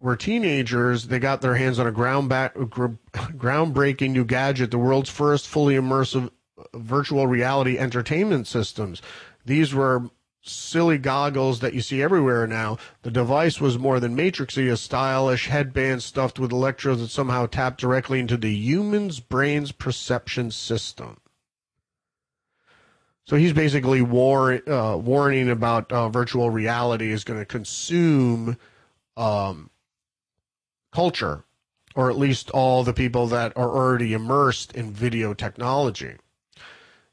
were 0.00 0.16
teenagers, 0.16 1.08
they 1.08 1.18
got 1.18 1.40
their 1.40 1.56
hands 1.56 1.78
on 1.78 1.86
a 1.86 1.92
ground 1.92 2.28
back, 2.28 2.54
groundbreaking 2.54 4.10
new 4.10 4.24
gadget, 4.24 4.70
the 4.70 4.78
world's 4.78 5.10
first 5.10 5.48
fully 5.48 5.74
immersive 5.74 6.30
virtual 6.74 7.26
reality 7.26 7.78
entertainment 7.78 8.46
systems. 8.46 9.02
These 9.44 9.74
were 9.74 10.10
silly 10.48 10.98
goggles 10.98 11.60
that 11.60 11.74
you 11.74 11.80
see 11.80 12.02
everywhere 12.02 12.46
now. 12.46 12.78
The 13.02 13.10
device 13.10 13.60
was 13.60 13.78
more 13.78 14.00
than 14.00 14.16
matrixy, 14.16 14.70
a 14.70 14.76
stylish 14.76 15.48
headband 15.48 16.02
stuffed 16.02 16.38
with 16.38 16.52
electrodes 16.52 17.00
that 17.00 17.08
somehow 17.08 17.46
tapped 17.46 17.80
directly 17.80 18.20
into 18.20 18.36
the 18.36 18.54
human's 18.54 19.20
brain's 19.20 19.72
perception 19.72 20.50
system. 20.50 21.18
So 23.26 23.36
he's 23.36 23.52
basically 23.52 24.00
war, 24.00 24.62
uh, 24.66 24.96
warning 24.96 25.50
about 25.50 25.92
uh, 25.92 26.08
virtual 26.08 26.48
reality 26.48 27.10
is 27.10 27.24
going 27.24 27.38
to 27.38 27.44
consume 27.44 28.56
um, 29.18 29.68
culture, 30.92 31.44
or 31.94 32.08
at 32.08 32.16
least 32.16 32.50
all 32.50 32.84
the 32.84 32.94
people 32.94 33.26
that 33.26 33.54
are 33.54 33.68
already 33.68 34.14
immersed 34.14 34.72
in 34.72 34.92
video 34.92 35.34
technology. 35.34 36.14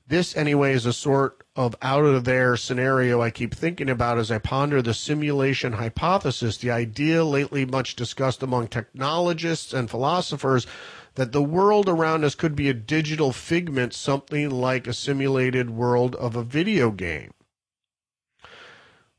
This, 0.07 0.37
anyway, 0.37 0.73
is 0.73 0.85
a 0.85 0.93
sort 0.93 1.44
of 1.55 1.75
out 1.81 2.03
of 2.03 2.25
there 2.25 2.57
scenario 2.57 3.21
I 3.21 3.29
keep 3.29 3.55
thinking 3.55 3.89
about 3.89 4.17
as 4.17 4.29
I 4.29 4.39
ponder 4.39 4.81
the 4.81 4.93
simulation 4.93 5.73
hypothesis, 5.73 6.57
the 6.57 6.71
idea 6.71 7.23
lately 7.23 7.65
much 7.65 7.95
discussed 7.95 8.43
among 8.43 8.67
technologists 8.67 9.73
and 9.73 9.89
philosophers 9.89 10.67
that 11.15 11.31
the 11.31 11.41
world 11.41 11.87
around 11.87 12.25
us 12.25 12.35
could 12.35 12.55
be 12.55 12.67
a 12.67 12.73
digital 12.73 13.31
figment, 13.31 13.93
something 13.93 14.49
like 14.49 14.85
a 14.85 14.93
simulated 14.93 15.69
world 15.69 16.13
of 16.15 16.35
a 16.35 16.43
video 16.43 16.91
game. 16.91 17.31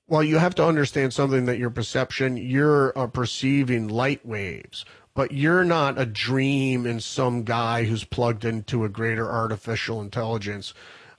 Well, 0.06 0.22
you 0.22 0.36
have 0.38 0.54
to 0.56 0.66
understand 0.66 1.14
something 1.14 1.46
that 1.46 1.58
your 1.58 1.70
perception, 1.70 2.36
you're 2.36 2.96
uh, 2.96 3.06
perceiving 3.06 3.88
light 3.88 4.24
waves, 4.24 4.84
but 5.14 5.32
you're 5.32 5.64
not 5.64 5.98
a 5.98 6.06
dream 6.06 6.86
in 6.86 7.00
some 7.00 7.42
guy 7.44 7.84
who's 7.84 8.04
plugged 8.04 8.44
into 8.44 8.84
a 8.84 8.90
greater 8.90 9.28
artificial 9.28 10.02
intelligence 10.02 10.74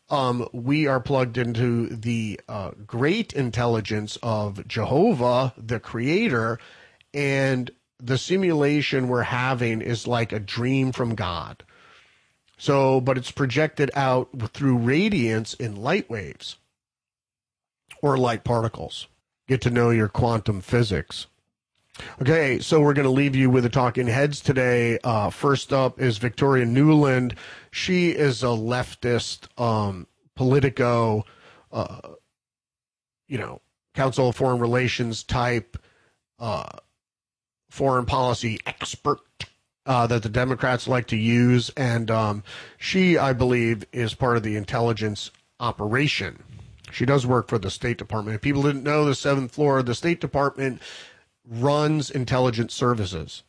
um, 0.10 0.48
we 0.54 0.88
are 0.88 1.00
plugged 1.00 1.38
into 1.38 1.88
the 1.88 2.40
uh, 2.48 2.72
great 2.86 3.34
intelligence 3.34 4.18
of 4.24 4.66
Jehovah, 4.68 5.54
the 5.58 5.80
creator, 5.80 6.60
and 7.14 7.72
the 8.00 8.18
simulation 8.18 9.08
we're 9.08 9.24
having 9.24 9.82
is 9.82 10.08
like 10.08 10.32
a 10.32 10.40
dream 10.40 10.92
from 10.92 11.16
God. 11.16 11.64
So, 12.58 13.02
but 13.02 13.18
it's 13.18 13.32
projected 13.32 13.92
out 13.96 14.30
through 14.54 14.78
radiance 14.78 15.54
in 15.54 15.76
light 15.76 16.10
waves 16.10 16.58
or 18.02 18.18
light 18.18 18.44
particles. 18.44 19.08
Get 19.48 19.62
to 19.62 19.70
know 19.70 19.90
your 19.90 20.10
quantum 20.10 20.62
physics. 20.62 21.28
Okay, 22.22 22.60
so 22.60 22.82
we're 22.82 22.94
going 22.94 23.06
to 23.06 23.12
leave 23.12 23.36
you 23.36 23.50
with 23.50 23.64
the 23.64 23.70
talking 23.70 24.08
heads 24.08 24.42
today. 24.42 25.00
Uh, 25.04 25.30
first 25.30 25.74
up 25.74 26.00
is 26.00 26.18
Victoria 26.18 26.66
Nuland. 26.66 27.36
She 27.72 28.10
is 28.10 28.44
a 28.44 28.48
leftist, 28.48 29.48
um, 29.60 30.08
Politico, 30.36 31.26
uh, 31.72 32.02
you 33.28 33.38
know, 33.38 33.62
Council 33.94 34.30
of 34.30 34.36
Foreign 34.36 34.60
Relations 34.60 35.24
type, 35.24 35.78
uh, 36.40 36.70
foreign 37.70 38.06
policy 38.06 38.60
expert 38.66 39.20
uh, 39.86 40.06
that 40.08 40.24
the 40.24 40.30
Democrats 40.30 40.88
like 40.88 41.08
to 41.08 41.18
use. 41.18 41.70
And 41.72 42.12
um, 42.12 42.44
she, 42.78 43.18
I 43.18 43.34
believe, 43.34 43.86
is 43.92 44.14
part 44.14 44.38
of 44.38 44.44
the 44.44 44.56
intelligence 44.56 45.32
operation. 45.60 46.44
She 46.92 47.06
does 47.06 47.26
work 47.26 47.48
for 47.48 47.58
the 47.58 47.72
State 47.72 47.98
Department. 47.98 48.36
If 48.36 48.42
people 48.42 48.64
didn't 48.64 48.84
know, 48.84 49.06
the 49.06 49.16
seventh 49.16 49.52
floor 49.52 49.80
of 49.80 49.86
the 49.88 49.96
State 49.96 50.22
Department 50.22 50.82
runs 51.50 52.10
intelligence 52.10 52.74
services. 52.74 53.44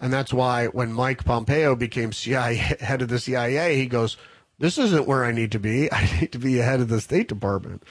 And 0.00 0.12
that's 0.12 0.32
why 0.32 0.66
when 0.66 0.92
Mike 0.92 1.24
Pompeo 1.24 1.74
became 1.74 2.12
CIA 2.12 2.54
head 2.80 3.02
of 3.02 3.08
the 3.08 3.18
CIA, 3.18 3.76
he 3.76 3.86
goes, 3.86 4.16
"This 4.58 4.78
isn't 4.78 5.06
where 5.06 5.24
I 5.24 5.32
need 5.32 5.52
to 5.52 5.58
be. 5.58 5.90
I 5.92 6.20
need 6.20 6.32
to 6.32 6.38
be 6.38 6.58
ahead 6.58 6.80
of 6.80 6.88
the 6.88 7.00
State 7.00 7.28
Department." 7.28 7.84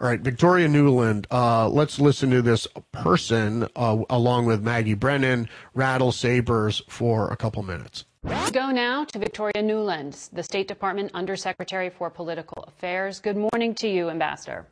All 0.00 0.06
right, 0.08 0.20
Victoria 0.20 0.68
Nuland, 0.68 1.26
Uh, 1.28 1.68
let's 1.68 1.98
listen 1.98 2.30
to 2.30 2.40
this 2.40 2.68
person 2.92 3.66
uh, 3.74 3.98
along 4.08 4.46
with 4.46 4.62
Maggie 4.62 4.94
Brennan 4.94 5.48
rattle 5.74 6.12
sabers 6.12 6.82
for 6.88 7.28
a 7.32 7.36
couple 7.36 7.64
minutes. 7.64 8.04
Go 8.52 8.70
now 8.70 9.04
to 9.04 9.18
Victoria 9.18 9.62
Nuland, 9.62 10.30
the 10.32 10.42
State 10.44 10.68
Department 10.68 11.10
Undersecretary 11.14 11.90
for 11.90 12.10
Political 12.10 12.64
Affairs. 12.68 13.18
Good 13.18 13.36
morning 13.36 13.74
to 13.76 13.88
you, 13.88 14.08
Ambassador. 14.08 14.66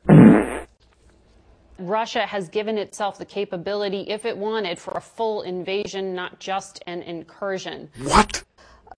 Russia 1.79 2.27
has 2.27 2.49
given 2.49 2.79
itself 2.79 3.19
the 3.19 3.25
capability, 3.25 4.03
if 4.09 4.25
it 4.25 4.37
wanted, 4.37 4.79
for 4.79 4.95
a 4.97 5.01
full 5.01 5.43
invasion, 5.43 6.15
not 6.15 6.41
just 6.41 6.83
an 6.87 7.03
incursion. 7.03 7.91
What? 8.03 8.45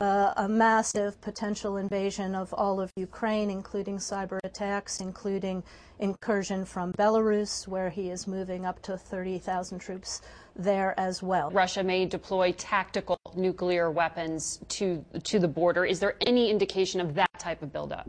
Uh, 0.00 0.32
a 0.36 0.48
massive 0.48 1.20
potential 1.20 1.76
invasion 1.76 2.36
of 2.36 2.54
all 2.54 2.80
of 2.80 2.92
Ukraine, 2.94 3.50
including 3.50 3.96
cyber 3.96 4.38
attacks, 4.44 5.00
including 5.00 5.64
incursion 5.98 6.64
from 6.64 6.92
Belarus, 6.92 7.66
where 7.66 7.90
he 7.90 8.10
is 8.10 8.28
moving 8.28 8.64
up 8.64 8.80
to 8.82 8.96
30,000 8.96 9.80
troops 9.80 10.22
there 10.54 10.94
as 11.00 11.20
well. 11.20 11.50
Russia 11.50 11.82
may 11.82 12.06
deploy 12.06 12.52
tactical 12.52 13.18
nuclear 13.34 13.90
weapons 13.90 14.60
to 14.68 15.04
to 15.24 15.40
the 15.40 15.48
border. 15.48 15.84
Is 15.84 15.98
there 15.98 16.14
any 16.26 16.48
indication 16.48 17.00
of 17.00 17.14
that 17.14 17.36
type 17.38 17.62
of 17.62 17.72
buildup? 17.72 18.06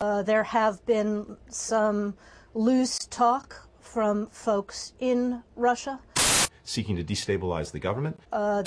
Uh, 0.00 0.22
there 0.22 0.44
have 0.44 0.84
been 0.86 1.36
some 1.48 2.14
loose 2.54 2.98
talk 3.10 3.68
from 3.80 4.28
folks 4.28 4.92
in 5.00 5.42
Russia. 5.56 5.98
Seeking 6.62 6.96
to 6.96 7.04
destabilize 7.04 7.72
the 7.72 7.80
government? 7.80 8.20
Uh, 8.32 8.62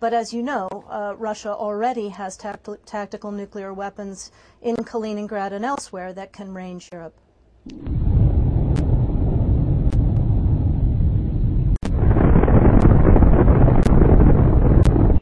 but 0.00 0.12
as 0.12 0.32
you 0.32 0.42
know, 0.42 0.68
uh, 0.88 1.14
Russia 1.16 1.50
already 1.54 2.08
has 2.08 2.36
tact- 2.36 2.68
tactical 2.86 3.30
nuclear 3.30 3.72
weapons 3.72 4.32
in 4.62 4.74
Kaliningrad 4.76 5.52
and 5.52 5.64
elsewhere 5.64 6.12
that 6.12 6.32
can 6.32 6.52
range 6.52 6.88
Europe. 6.92 7.14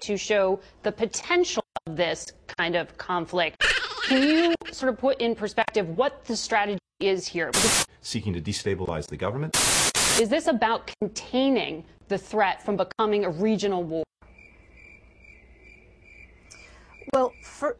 To 0.01 0.17
show 0.17 0.61
the 0.83 0.93
potential 0.93 1.65
of 1.87 1.97
this 1.97 2.33
kind 2.57 2.77
of 2.77 2.97
conflict. 2.97 3.65
Can 4.07 4.23
you 4.23 4.55
sort 4.71 4.93
of 4.93 4.99
put 4.99 5.21
in 5.21 5.35
perspective 5.35 5.89
what 5.97 6.25
the 6.27 6.37
strategy 6.37 6.79
is 7.01 7.27
here? 7.27 7.51
Seeking 8.03 8.33
to 8.35 8.41
destabilize 8.41 9.09
the 9.09 9.17
government? 9.17 9.57
Is 10.21 10.29
this 10.29 10.47
about 10.47 10.93
containing 11.01 11.85
the 12.07 12.17
threat 12.17 12.63
from 12.65 12.77
becoming 12.77 13.25
a 13.25 13.31
regional 13.31 13.83
war? 13.83 14.05
Well, 17.13 17.33
for, 17.43 17.77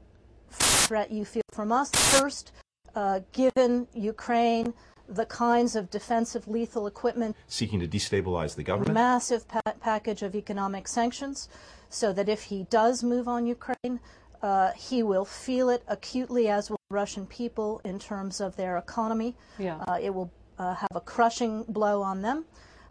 threat 0.51 1.13
you 1.13 1.25
feel 1.25 1.43
from 1.53 1.71
us, 1.71 1.91
first, 1.91 2.51
uh, 2.97 3.21
given 3.31 3.87
Ukraine 3.95 4.75
the 5.09 5.27
kinds 5.27 5.77
of 5.77 5.91
defensive 5.91 6.49
lethal 6.49 6.89
equipment. 6.89 7.37
Seeking 7.47 7.79
to 7.79 7.87
destabilize 7.87 8.57
the 8.57 8.65
government? 8.65 8.95
Massive 8.95 9.47
pa- 9.47 9.61
package 9.81 10.23
of 10.23 10.35
economic 10.35 10.89
sanctions, 10.89 11.49
so 11.89 12.13
that 12.13 12.29
if 12.29 12.45
he 12.45 12.65
does 12.65 13.05
move 13.05 13.29
on 13.29 13.47
Ukraine, 13.47 14.01
uh, 14.43 14.73
he 14.73 15.03
will 15.03 15.25
feel 15.25 15.69
it 15.71 15.83
acutely, 15.89 16.49
as 16.49 16.71
will 16.71 16.81
Russian 16.91 17.27
people, 17.27 17.81
in 17.85 17.99
terms 17.99 18.41
of 18.41 18.57
their 18.57 18.79
economy. 18.79 19.35
Yeah. 19.59 19.79
Uh, 19.89 19.99
it 20.01 20.15
will 20.15 20.31
uh, 20.59 20.75
have 20.75 20.91
a 20.95 21.01
crushing 21.01 21.65
blow 21.69 22.03
on 22.03 22.23
them. 22.23 22.45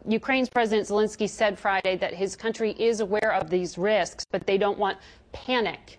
Ukraine's 0.06 0.48
President 0.48 0.88
Zelensky 0.88 1.28
said 1.28 1.58
Friday 1.58 1.96
that 1.96 2.14
his 2.14 2.36
country 2.36 2.72
is 2.78 3.00
aware 3.00 3.32
of 3.32 3.50
these 3.50 3.76
risks, 3.76 4.24
but 4.30 4.46
they 4.46 4.56
don't 4.56 4.78
want 4.78 4.98
panic. 5.32 5.98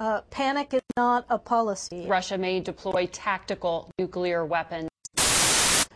Uh, 0.00 0.22
panic 0.30 0.74
is 0.74 0.82
not 0.96 1.24
a 1.30 1.38
policy. 1.38 2.06
Russia 2.08 2.36
may 2.36 2.58
deploy 2.58 3.06
tactical 3.12 3.88
nuclear 3.98 4.44
weapons. 4.44 4.88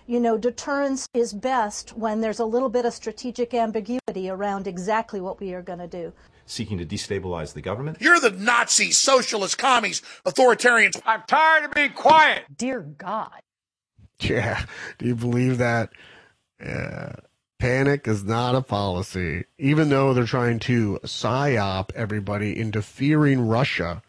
You 0.07 0.21
know, 0.21 0.39
deterrence 0.39 1.09
is 1.13 1.35
best 1.35 1.97
when 1.97 2.21
there's 2.21 2.39
a 2.39 2.45
little 2.45 2.69
bit 2.71 2.87
of 2.87 2.95
strategic 2.95 3.53
ambiguity 3.53 4.31
around 4.31 4.67
exactly 4.67 5.21
what 5.21 5.41
we 5.41 5.53
are 5.53 5.61
going 5.61 5.81
to 5.81 5.89
do 5.89 6.13
seeking 6.49 6.79
to 6.79 6.87
destabilize 6.87 7.53
the 7.53 7.61
government. 7.61 7.99
You're 8.01 8.21
the 8.21 8.31
Nazi, 8.31 8.91
socialist, 8.91 9.59
commies, 9.59 10.03
authoritarians. 10.25 11.01
I'm 11.07 11.23
tired 11.29 11.65
of 11.65 11.73
being 11.73 11.93
quiet. 11.93 12.45
Dear 12.57 12.81
God. 12.81 13.41
Yeah. 14.21 14.65
Do 14.99 15.07
you 15.07 15.15
believe 15.15 15.59
that? 15.59 15.91
Yeah. 16.61 17.15
Panic 17.59 18.07
is 18.07 18.25
not 18.25 18.55
a 18.55 18.63
policy. 18.63 19.45
Even 19.59 19.89
though 19.89 20.15
they're 20.15 20.25
trying 20.25 20.61
to 20.61 21.01
psyop 21.05 21.91
everybody 21.95 22.59
into 22.59 22.83
fearing 22.83 23.49
Russia, 23.49 24.03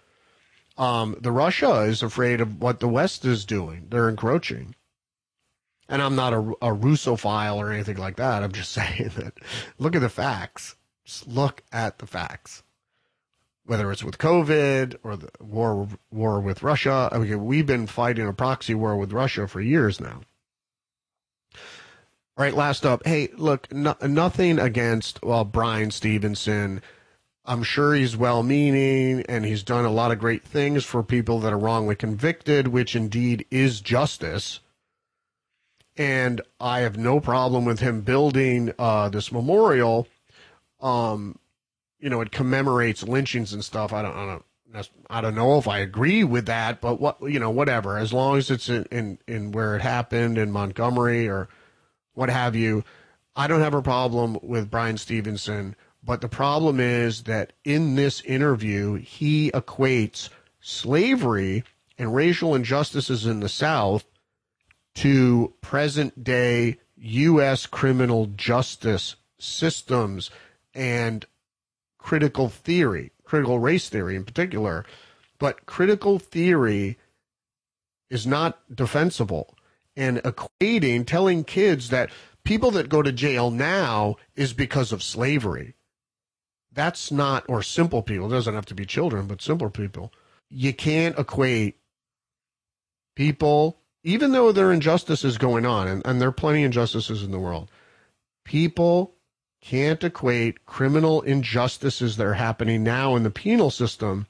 um, 0.78 1.17
the 1.19 1.32
Russia 1.32 1.82
is 1.82 2.04
afraid 2.04 2.41
of 2.41 2.62
what 2.62 2.80
the 2.80 2.88
West 2.88 3.25
is 3.25 3.45
doing. 3.45 3.88
They're 3.89 4.10
encroaching. 4.10 4.75
And 5.88 6.02
I'm 6.02 6.15
not 6.15 6.34
a, 6.34 6.38
a 6.38 6.75
Russophile 6.75 7.58
or 7.58 7.71
anything 7.71 7.97
like 7.97 8.17
that. 8.17 8.43
I'm 8.43 8.52
just 8.52 8.71
saying 8.73 9.12
that 9.17 9.34
look 9.80 9.95
at 9.95 10.02
the 10.02 10.10
facts. 10.10 10.75
Just 11.10 11.28
look 11.28 11.63
at 11.72 11.98
the 11.98 12.06
facts. 12.06 12.62
Whether 13.65 13.91
it's 13.91 14.04
with 14.04 14.19
COVID 14.19 14.98
or 15.02 15.15
the 15.15 15.32
war 15.39 15.88
war 16.12 16.39
with 16.39 16.62
Russia, 16.62 17.10
I 17.12 17.17
mean, 17.17 17.45
we've 17.45 17.65
been 17.65 17.88
fighting 17.88 18.28
a 18.28 18.34
proxy 18.34 18.76
war 18.76 18.95
with 18.95 19.12
Russia 19.12 19.48
for 19.48 19.60
years 19.60 20.00
now. 20.00 20.22
All 21.56 22.43
right, 22.43 22.54
last 22.54 22.86
up. 22.86 23.08
Hey, 23.08 23.30
look, 23.36 23.74
no, 23.74 23.95
nothing 24.04 24.60
against 24.60 25.24
well 25.24 25.45
Bryan 25.45 25.89
Stevenson. 25.89 26.80
I'm 27.43 27.63
sure 27.63 27.95
he's 27.95 28.15
well 28.15 28.43
meaning 28.43 29.26
and 29.28 29.43
he's 29.45 29.63
done 29.63 29.86
a 29.86 29.91
lot 29.91 30.12
of 30.12 30.19
great 30.19 30.43
things 30.43 30.86
for 30.86 31.02
people 31.02 31.39
that 31.39 31.52
are 31.52 31.58
wrongly 31.58 31.95
convicted, 31.95 32.67
which 32.67 32.95
indeed 32.95 33.48
is 33.50 33.82
justice. 33.82 34.60
And 35.98 36.41
I 36.60 36.82
have 36.82 37.00
no 37.00 37.19
problem 37.19 37.65
with 37.65 37.80
him 37.80 38.02
building 38.02 38.74
uh, 38.78 39.10
this 39.10 39.32
memorial 39.32 40.08
um, 40.82 41.38
you 42.00 42.10
know, 42.10 42.22
it 42.22 42.32
commemorates 42.32 43.04
lynchings 43.04 43.54
and 43.54 43.63
stuff. 43.63 43.94
I 43.94 44.02
don't, 44.02 44.15
I 44.15 44.26
don't, 44.26 44.89
I 45.10 45.22
don't 45.22 45.36
know 45.36 45.58
if 45.58 45.68
I 45.68 45.80
agree 45.80 46.24
with 46.24 46.46
that, 46.46 46.80
but 46.80 47.00
what, 47.02 47.18
you 47.22 47.39
know, 47.39 47.50
whatever. 47.50 47.98
As 47.98 48.13
long 48.13 48.38
as 48.38 48.52
it's 48.52 48.70
in, 48.70 48.86
in, 48.92 49.18
in 49.28 49.52
where 49.52 49.76
it 49.76 49.82
happened 49.82 50.38
in 50.38 50.52
Montgomery 50.52 51.28
or 51.28 51.50
what 52.13 52.30
have 52.30 52.56
you, 52.56 52.84
I 53.36 53.48
don't 53.48 53.62
have 53.62 53.74
a 53.74 53.82
problem 53.82 54.38
with 54.42 54.70
Bryan 54.70 54.98
Stevenson. 54.98 55.76
But 56.04 56.22
the 56.22 56.30
problem 56.30 56.80
is 56.80 57.24
that 57.24 57.54
in 57.63 57.96
this 57.96 58.22
interview, 58.22 58.96
he 58.96 59.52
equates 59.52 60.30
slavery 60.62 61.63
and 61.98 62.15
racial 62.15 62.56
injustices 62.56 63.26
in 63.26 63.42
the 63.42 63.50
South 63.50 64.06
to 64.96 65.54
present 65.62 66.24
day 66.24 66.78
U.S. 66.96 67.65
criminal 67.65 68.28
justice 68.28 69.15
systems 69.38 70.30
and 70.80 71.26
critical 71.98 72.48
theory, 72.48 73.12
critical 73.26 73.60
race 73.60 73.89
theory 73.89 74.15
in 74.15 74.24
particular. 74.24 74.86
But 75.38 75.65
critical 75.65 76.20
theory 76.20 76.98
is 78.10 78.26
not 78.26 78.60
defensible. 78.74 79.56
And 79.98 80.20
equating, 80.20 81.06
telling 81.06 81.44
kids 81.44 81.89
that 81.89 82.10
people 82.46 82.72
that 82.72 82.88
go 82.88 83.02
to 83.02 83.12
jail 83.12 83.52
now 83.52 84.15
is 84.38 84.54
because 84.54 84.94
of 84.94 85.04
slavery. 85.04 85.76
That's 86.72 87.12
not, 87.12 87.44
or 87.50 87.62
simple 87.62 88.02
people, 88.02 88.28
it 88.28 88.36
doesn't 88.36 88.56
have 88.56 88.65
to 88.68 88.76
be 88.76 88.86
children, 88.86 89.28
but 89.28 89.42
simple 89.42 89.70
people. 89.70 90.13
You 90.50 90.74
can't 90.74 91.20
equate 91.20 91.78
people, 93.18 93.82
even 94.04 94.32
though 94.32 94.54
there 94.54 94.70
are 94.70 94.74
injustices 94.74 95.38
going 95.38 95.65
on, 95.65 95.89
and, 95.89 96.02
and 96.06 96.22
there 96.22 96.30
are 96.30 96.32
plenty 96.32 96.62
of 96.62 96.68
injustices 96.68 97.22
in 97.22 97.32
the 97.32 97.39
world, 97.39 97.70
people 98.46 99.15
can't 99.62 100.04
equate 100.04 100.65
criminal 100.65 101.22
injustices 101.22 102.17
that 102.17 102.26
are 102.26 102.34
happening 102.36 102.84
now 102.84 103.15
in 103.15 103.24
the 103.24 103.32
penal 103.32 103.72
system 103.72 104.28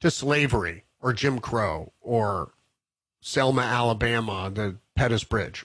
to 0.00 0.10
slavery 0.10 0.84
or 1.00 1.12
Jim 1.12 1.38
Crow 1.38 1.92
or 2.00 2.52
Selma, 3.20 3.62
Alabama, 3.62 4.50
the 4.52 4.76
Pettus 4.94 5.24
Bridge. 5.24 5.64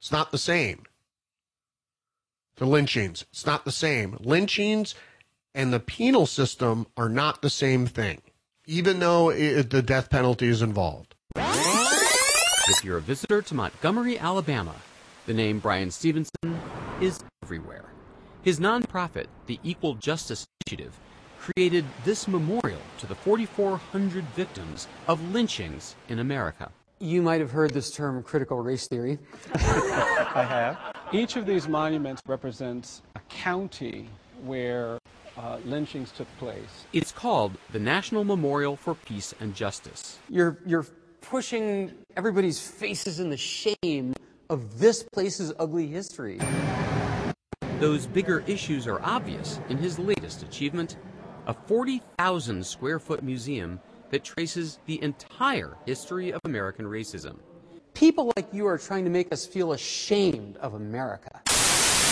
It's 0.00 0.12
not 0.12 0.32
the 0.32 0.38
same. 0.38 0.84
The 2.56 2.66
lynchings, 2.66 3.24
it's 3.32 3.46
not 3.46 3.64
the 3.64 3.72
same. 3.72 4.16
Lynchings 4.20 4.94
and 5.54 5.72
the 5.72 5.80
penal 5.80 6.26
system 6.26 6.86
are 6.96 7.08
not 7.08 7.42
the 7.42 7.50
same 7.50 7.86
thing, 7.86 8.22
even 8.66 9.00
though 9.00 9.30
it, 9.30 9.70
the 9.70 9.82
death 9.82 10.10
penalty 10.10 10.46
is 10.46 10.62
involved. 10.62 11.14
If 11.36 12.84
you're 12.84 12.98
a 12.98 13.02
visitor 13.02 13.42
to 13.42 13.54
Montgomery, 13.54 14.18
Alabama, 14.18 14.76
the 15.26 15.34
name 15.34 15.58
Bryan 15.58 15.90
Stevenson 15.90 16.60
is 17.00 17.20
everywhere. 17.42 17.84
His 18.42 18.60
nonprofit, 18.60 19.26
the 19.46 19.58
Equal 19.62 19.94
Justice 19.94 20.46
Initiative, 20.66 20.94
created 21.38 21.84
this 22.04 22.28
memorial 22.28 22.80
to 22.98 23.06
the 23.06 23.14
4,400 23.14 24.24
victims 24.36 24.86
of 25.08 25.32
lynchings 25.32 25.94
in 26.08 26.18
America. 26.18 26.70
You 27.00 27.22
might 27.22 27.40
have 27.40 27.50
heard 27.50 27.72
this 27.72 27.90
term 27.90 28.22
critical 28.22 28.60
race 28.60 28.86
theory. 28.86 29.18
I 29.54 30.44
have. 30.48 30.78
Each 31.12 31.36
of 31.36 31.46
these 31.46 31.68
monuments 31.68 32.22
represents 32.26 33.02
a 33.16 33.20
county 33.28 34.08
where 34.42 34.98
uh, 35.36 35.58
lynchings 35.64 36.12
took 36.12 36.28
place. 36.38 36.86
It's 36.92 37.12
called 37.12 37.56
the 37.72 37.78
National 37.78 38.24
Memorial 38.24 38.76
for 38.76 38.94
Peace 38.94 39.34
and 39.40 39.54
Justice. 39.54 40.18
You're, 40.28 40.58
you're 40.64 40.86
pushing 41.20 41.92
everybody's 42.16 42.60
faces 42.60 43.20
in 43.20 43.30
the 43.30 43.36
shame 43.36 44.14
of 44.50 44.78
this 44.78 45.02
place's 45.12 45.52
ugly 45.58 45.86
history. 45.86 46.40
Those 47.80 48.06
bigger 48.06 48.44
issues 48.46 48.86
are 48.86 49.00
obvious 49.02 49.60
in 49.68 49.78
his 49.78 49.98
latest 49.98 50.42
achievement 50.42 50.96
a 51.46 51.54
40,000 51.54 52.64
square 52.64 52.98
foot 52.98 53.22
museum 53.22 53.80
that 54.10 54.24
traces 54.24 54.78
the 54.86 55.02
entire 55.02 55.76
history 55.86 56.32
of 56.32 56.40
American 56.44 56.86
racism. 56.86 57.36
People 57.92 58.32
like 58.36 58.46
you 58.52 58.66
are 58.66 58.78
trying 58.78 59.04
to 59.04 59.10
make 59.10 59.32
us 59.32 59.46
feel 59.46 59.72
ashamed 59.72 60.56
of 60.58 60.74
America. 60.74 61.42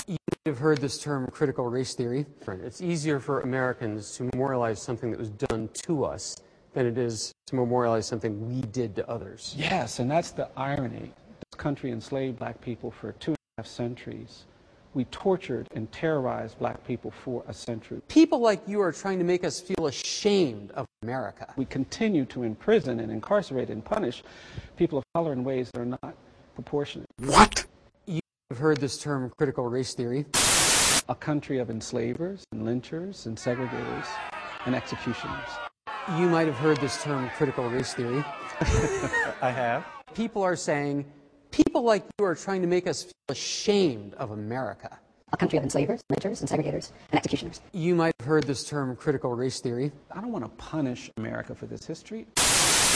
You 0.06 0.16
might 0.28 0.50
have 0.50 0.58
heard 0.58 0.78
this 0.78 0.98
term 1.00 1.26
critical 1.28 1.66
race 1.66 1.94
theory. 1.94 2.26
It's 2.46 2.80
easier 2.80 3.20
for 3.20 3.40
Americans 3.40 4.16
to 4.16 4.28
memorialize 4.34 4.82
something 4.82 5.10
that 5.10 5.18
was 5.18 5.30
done 5.30 5.68
to 5.84 6.04
us 6.04 6.36
than 6.74 6.86
it 6.86 6.98
is 6.98 7.32
to 7.46 7.54
memorialize 7.54 8.06
something 8.06 8.48
we 8.48 8.62
did 8.62 8.96
to 8.96 9.08
others. 9.08 9.54
Yes, 9.56 9.98
and 9.98 10.10
that's 10.10 10.30
the 10.30 10.48
irony. 10.56 11.12
This 11.62 11.64
country 11.64 11.92
enslaved 11.92 12.40
black 12.40 12.60
people 12.60 12.90
for 12.90 13.12
two 13.12 13.30
and 13.30 13.36
a 13.36 13.62
half 13.62 13.68
centuries. 13.68 14.46
We 14.94 15.04
tortured 15.04 15.68
and 15.76 15.90
terrorized 15.92 16.58
black 16.58 16.84
people 16.84 17.12
for 17.12 17.44
a 17.46 17.54
century. 17.54 18.02
People 18.08 18.40
like 18.40 18.60
you 18.66 18.80
are 18.80 18.90
trying 18.90 19.18
to 19.20 19.24
make 19.24 19.44
us 19.44 19.60
feel 19.60 19.86
ashamed 19.86 20.72
of 20.72 20.86
America. 21.04 21.54
We 21.56 21.66
continue 21.66 22.24
to 22.24 22.42
imprison 22.42 22.98
and 22.98 23.12
incarcerate 23.12 23.70
and 23.70 23.84
punish 23.84 24.24
people 24.76 24.98
of 24.98 25.04
color 25.14 25.32
in 25.32 25.44
ways 25.44 25.70
that 25.72 25.82
are 25.82 25.84
not 26.02 26.16
proportionate. 26.56 27.06
What? 27.20 27.64
You 28.06 28.18
have 28.50 28.58
heard 28.58 28.78
this 28.78 28.98
term 28.98 29.30
critical 29.38 29.68
race 29.68 29.94
theory. 29.94 30.26
A 31.08 31.14
country 31.14 31.60
of 31.60 31.70
enslavers 31.70 32.42
and 32.50 32.62
lynchers 32.62 33.26
and 33.26 33.36
segregators 33.36 34.06
and 34.66 34.74
executioners. 34.74 35.48
You 36.18 36.28
might 36.28 36.48
have 36.48 36.56
heard 36.56 36.78
this 36.78 37.00
term 37.04 37.30
critical 37.36 37.70
race 37.70 37.94
theory. 37.94 38.24
I 39.40 39.52
have. 39.54 39.86
People 40.12 40.42
are 40.42 40.56
saying 40.56 41.06
People 41.82 41.94
like 41.94 42.04
you 42.20 42.26
are 42.26 42.36
trying 42.36 42.60
to 42.60 42.68
make 42.68 42.86
us 42.86 43.02
feel 43.02 43.12
ashamed 43.28 44.14
of 44.14 44.30
America. 44.30 45.00
A 45.32 45.36
country 45.36 45.58
of 45.58 45.64
enslavers, 45.64 46.00
lynchers, 46.12 46.40
and 46.40 46.48
segregators, 46.48 46.92
and 47.10 47.18
executioners. 47.18 47.60
You 47.72 47.96
might 47.96 48.14
have 48.20 48.28
heard 48.28 48.44
this 48.44 48.62
term 48.62 48.94
critical 48.94 49.34
race 49.34 49.58
theory. 49.58 49.90
I 50.12 50.20
don't 50.20 50.30
want 50.30 50.44
to 50.44 50.50
punish 50.50 51.10
America 51.16 51.56
for 51.56 51.66
this 51.66 51.84
history. 51.84 52.28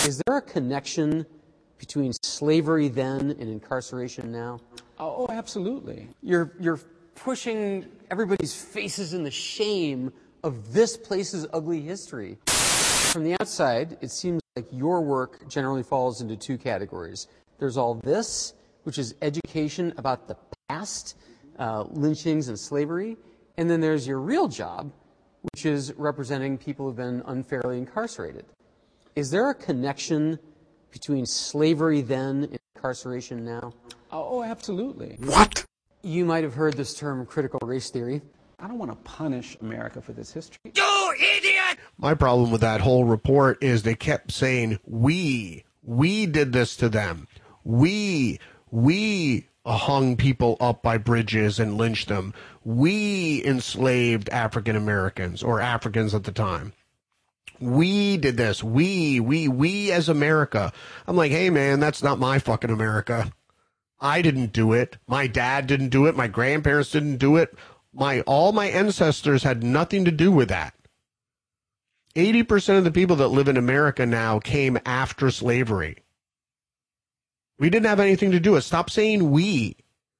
Is 0.06 0.22
there 0.24 0.36
a 0.36 0.40
connection 0.40 1.26
between 1.78 2.12
slavery 2.22 2.86
then 2.86 3.32
and 3.40 3.50
incarceration 3.50 4.30
now? 4.30 4.60
Oh, 5.00 5.26
oh 5.28 5.32
absolutely. 5.32 6.08
You're, 6.22 6.52
you're 6.60 6.78
pushing 7.16 7.86
everybody's 8.12 8.54
faces 8.54 9.14
in 9.14 9.24
the 9.24 9.32
shame 9.32 10.12
of 10.44 10.72
this 10.72 10.96
place's 10.96 11.44
ugly 11.52 11.80
history. 11.80 12.38
From 12.46 13.24
the 13.24 13.32
outside, 13.40 13.98
it 14.00 14.12
seems 14.12 14.40
like 14.54 14.68
your 14.70 15.00
work 15.00 15.48
generally 15.48 15.82
falls 15.82 16.20
into 16.20 16.36
two 16.36 16.56
categories 16.56 17.26
there's 17.58 17.76
all 17.76 17.94
this, 17.94 18.54
which 18.86 18.98
is 18.98 19.16
education 19.20 19.92
about 19.96 20.28
the 20.28 20.36
past, 20.68 21.16
uh, 21.58 21.82
lynchings 21.90 22.46
and 22.46 22.56
slavery. 22.56 23.16
And 23.56 23.68
then 23.68 23.80
there's 23.80 24.06
your 24.06 24.20
real 24.20 24.46
job, 24.46 24.92
which 25.42 25.66
is 25.66 25.92
representing 25.96 26.56
people 26.56 26.86
who've 26.86 26.96
been 26.96 27.20
unfairly 27.26 27.78
incarcerated. 27.78 28.44
Is 29.16 29.32
there 29.32 29.50
a 29.50 29.54
connection 29.54 30.38
between 30.92 31.26
slavery 31.26 32.00
then 32.00 32.44
and 32.44 32.58
incarceration 32.76 33.44
now? 33.44 33.72
Oh, 34.12 34.44
absolutely. 34.44 35.16
What? 35.18 35.64
You 36.02 36.24
might 36.24 36.44
have 36.44 36.54
heard 36.54 36.74
this 36.74 36.94
term 36.94 37.26
critical 37.26 37.58
race 37.66 37.90
theory. 37.90 38.22
I 38.60 38.68
don't 38.68 38.78
want 38.78 38.92
to 38.92 38.96
punish 38.98 39.56
America 39.60 40.00
for 40.00 40.12
this 40.12 40.32
history. 40.32 40.58
You 40.76 41.14
idiot! 41.38 41.78
My 41.98 42.14
problem 42.14 42.52
with 42.52 42.60
that 42.60 42.80
whole 42.80 43.04
report 43.04 43.64
is 43.64 43.82
they 43.82 43.96
kept 43.96 44.30
saying, 44.30 44.78
we, 44.84 45.64
we 45.82 46.26
did 46.26 46.52
this 46.52 46.76
to 46.76 46.88
them 46.88 47.26
we 47.66 48.38
we 48.70 49.48
hung 49.64 50.16
people 50.16 50.56
up 50.60 50.82
by 50.82 50.98
bridges 50.98 51.58
and 51.58 51.76
lynched 51.76 52.08
them. 52.08 52.32
We 52.64 53.44
enslaved 53.44 54.28
African 54.28 54.76
Americans 54.76 55.42
or 55.42 55.60
Africans 55.60 56.14
at 56.14 56.24
the 56.24 56.32
time. 56.32 56.72
We 57.58 58.16
did 58.16 58.36
this. 58.36 58.62
We, 58.62 59.18
we, 59.18 59.48
we 59.48 59.90
as 59.90 60.08
America. 60.08 60.72
I'm 61.06 61.16
like, 61.16 61.32
hey 61.32 61.50
man, 61.50 61.80
that's 61.80 62.02
not 62.02 62.18
my 62.18 62.38
fucking 62.38 62.70
America. 62.70 63.32
I 63.98 64.20
didn't 64.22 64.52
do 64.52 64.72
it. 64.72 64.98
My 65.06 65.26
dad 65.26 65.66
didn't 65.66 65.88
do 65.88 66.06
it. 66.06 66.16
My 66.16 66.28
grandparents 66.28 66.90
didn't 66.90 67.16
do 67.16 67.36
it. 67.36 67.56
My 67.92 68.20
all 68.22 68.52
my 68.52 68.66
ancestors 68.66 69.42
had 69.42 69.62
nothing 69.62 70.04
to 70.04 70.10
do 70.10 70.30
with 70.30 70.48
that. 70.50 70.74
80% 72.14 72.78
of 72.78 72.84
the 72.84 72.90
people 72.90 73.16
that 73.16 73.28
live 73.28 73.48
in 73.48 73.56
America 73.56 74.06
now 74.06 74.38
came 74.38 74.78
after 74.86 75.30
slavery. 75.30 75.98
We 77.58 77.70
didn't 77.70 77.86
have 77.86 78.00
anything 78.00 78.30
to 78.32 78.40
do 78.40 78.52
with. 78.52 78.64
Stop 78.64 78.90
saying 78.90 79.30
we. 79.30 79.76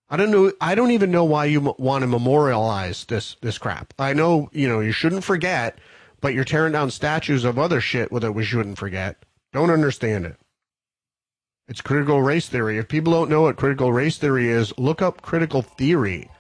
I 0.09 0.17
don't 0.17 0.31
know. 0.31 0.53
I 0.61 0.75
don't 0.75 0.93
even 0.93 1.11
know 1.11 1.25
why 1.25 1.47
you 1.47 1.75
want 1.79 2.03
to 2.03 2.07
memorialize 2.07 3.05
this 3.07 3.37
this 3.41 3.59
crap. 3.59 3.93
I 3.99 4.13
know 4.13 4.49
you 4.53 4.69
know 4.69 4.81
you 4.81 4.93
shouldn't 4.93 5.25
forget, 5.25 5.79
but 6.21 6.33
you're 6.33 6.45
tearing 6.45 6.73
down 6.73 6.91
statues 6.91 7.45
of 7.45 7.59
other 7.59 7.81
shit 7.81 8.11
that 8.13 8.33
we 8.33 8.45
shouldn't 8.45 8.79
forget. 8.79 9.25
Don't 9.53 9.71
understand 9.71 10.27
it. 10.27 10.37
It's 11.69 11.81
critical 11.81 12.23
race 12.23 12.49
theory. 12.49 12.79
If 12.79 12.87
people 12.87 13.13
don't 13.13 13.29
know 13.29 13.43
what 13.43 13.57
critical 13.57 13.93
race 13.93 14.17
theory 14.19 14.49
is, 14.49 14.73
look 14.79 15.03
up 15.03 15.23
critical 15.23 15.63
theory. 15.63 16.31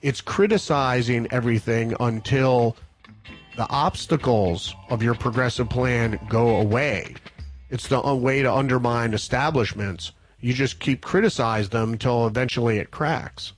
It's 0.00 0.20
criticizing 0.20 1.26
everything 1.32 1.94
until 1.98 2.76
the 3.56 3.68
obstacles 3.70 4.74
of 4.90 5.02
your 5.02 5.14
progressive 5.14 5.68
plan 5.68 6.20
go 6.28 6.56
away. 6.60 7.16
It's 7.74 7.88
the 7.88 8.00
way 8.14 8.40
to 8.40 8.54
undermine 8.54 9.14
establishments. 9.14 10.12
You 10.38 10.54
just 10.54 10.78
keep 10.78 11.00
criticize 11.00 11.70
them 11.70 11.94
until 11.94 12.24
eventually 12.24 12.78
it 12.78 12.92
cracks. 12.92 13.52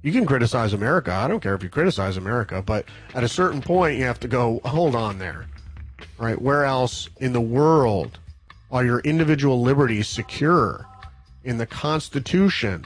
You 0.00 0.12
can 0.12 0.26
criticize 0.26 0.72
America. 0.72 1.12
I 1.12 1.26
don't 1.26 1.40
care 1.40 1.56
if 1.56 1.64
you 1.64 1.68
criticize 1.68 2.16
America, 2.16 2.62
but 2.62 2.84
at 3.14 3.24
a 3.24 3.28
certain 3.28 3.60
point, 3.60 3.98
you 3.98 4.04
have 4.04 4.20
to 4.20 4.28
go, 4.28 4.60
hold 4.64 4.94
on 4.94 5.18
there. 5.18 5.46
Right? 6.18 6.40
Where 6.40 6.64
else 6.64 7.08
in 7.16 7.32
the 7.32 7.40
world 7.40 8.20
are 8.70 8.84
your 8.84 9.00
individual 9.00 9.60
liberties 9.60 10.06
secure 10.06 10.86
in 11.42 11.58
the 11.58 11.66
Constitution 11.66 12.84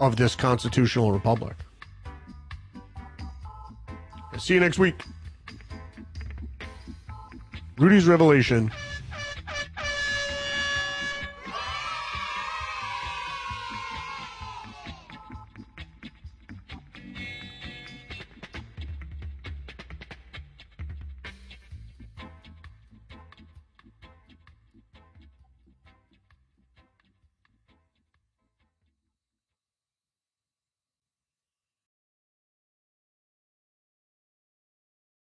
of 0.00 0.16
this 0.16 0.34
constitutional 0.34 1.12
republic? 1.12 1.56
See 4.38 4.54
you 4.54 4.60
next 4.60 4.78
week. 4.78 5.02
Rudy's 7.78 8.06
Revelation 8.06 8.72